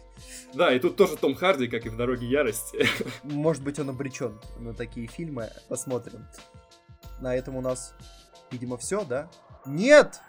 [0.54, 2.86] Да, и тут тоже Том Харди, как и в «Дороге ярости».
[3.24, 5.50] Может быть, он обречен на такие фильмы.
[5.68, 6.26] Посмотрим.
[7.22, 7.94] На этом у нас
[8.52, 9.30] Видимо, все, да?
[9.66, 10.20] Нет!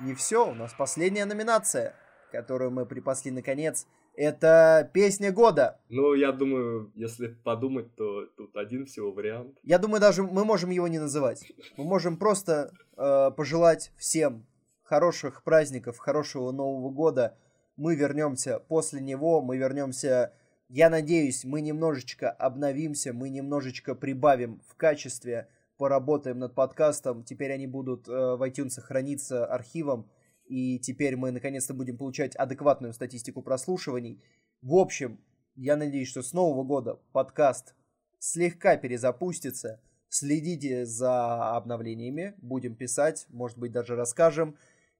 [0.00, 1.94] Не все, у нас последняя номинация,
[2.32, 3.86] которую мы припасли наконец.
[4.16, 5.80] Это песня года.
[5.88, 9.58] Ну, я думаю, если подумать, то тут один всего вариант.
[9.62, 11.52] Я думаю, даже мы можем его не называть.
[11.76, 14.46] Мы можем просто э, пожелать всем
[14.84, 17.36] хороших праздников, хорошего Нового года.
[17.76, 20.32] Мы вернемся после него, мы вернемся.
[20.68, 27.24] Я надеюсь, мы немножечко обновимся, мы немножечко прибавим в качестве поработаем над подкастом.
[27.24, 30.08] Теперь они будут э, в iTunes храниться архивом.
[30.46, 34.22] И теперь мы наконец-то будем получать адекватную статистику прослушиваний.
[34.62, 35.18] В общем,
[35.56, 37.74] я надеюсь, что с Нового года подкаст
[38.18, 39.80] слегка перезапустится.
[40.08, 44.56] Следите за обновлениями, будем писать, может быть, даже расскажем.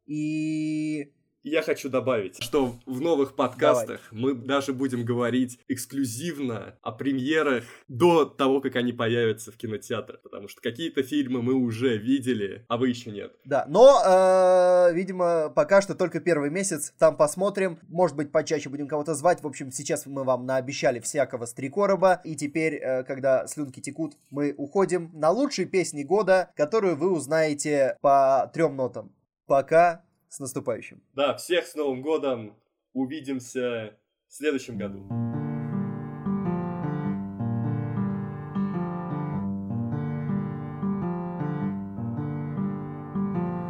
[0.06, 1.12] И
[1.44, 4.24] я хочу добавить, что в новых подкастах Давай.
[4.24, 10.48] мы даже будем говорить эксклюзивно о премьерах до того, как они появятся в кинотеатрах, потому
[10.48, 13.32] что какие-то фильмы мы уже видели, а вы еще нет.
[13.44, 18.88] Да, но, э, видимо, пока что только первый месяц, там посмотрим, может быть, почаще будем
[18.88, 23.80] кого-то звать, в общем, сейчас мы вам наобещали всякого стрекороба, и теперь, э, когда слюнки
[23.80, 29.12] текут, мы уходим на лучшие песни года, которую вы узнаете по трем нотам.
[29.46, 30.02] Пока
[30.34, 31.00] с наступающим.
[31.14, 32.56] Да, всех с Новым годом.
[32.92, 33.96] Увидимся
[34.28, 35.06] в следующем году.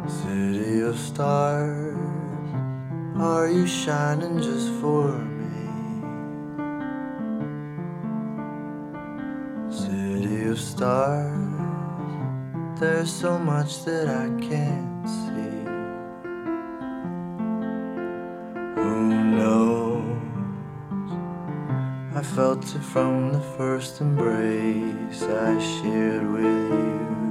[0.07, 1.97] City of stars,
[3.17, 5.57] are you shining just for me?
[9.69, 11.29] City of stars,
[12.79, 15.54] there's so much that I can't see.
[22.35, 27.24] Felt it from the first embrace I shared with you.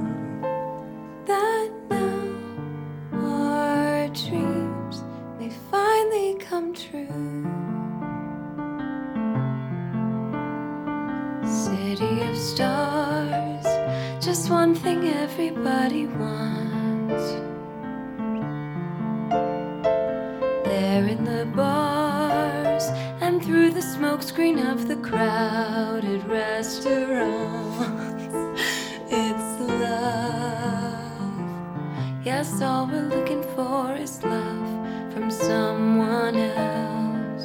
[32.25, 37.43] Yes, all we're looking for is love from someone else.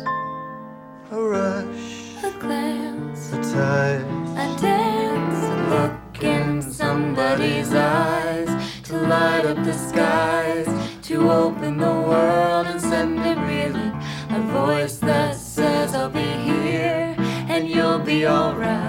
[1.11, 4.03] A rush, a glance, a touch,
[4.39, 8.49] a dance, a look in somebody's eyes
[8.85, 10.67] to light up the skies,
[11.03, 13.93] to open the world and send it reeling.
[14.31, 17.15] A voice that says I'll be here
[17.51, 18.80] and you'll be alright.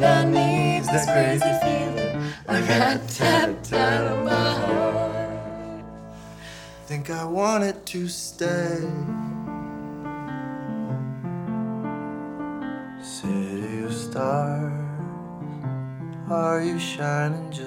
[0.00, 5.84] That I need's this crazy feeling I got tapped out of my heart.
[6.86, 8.80] Think I want it to stay.
[13.00, 14.72] City of stars,
[16.30, 17.65] are you shining just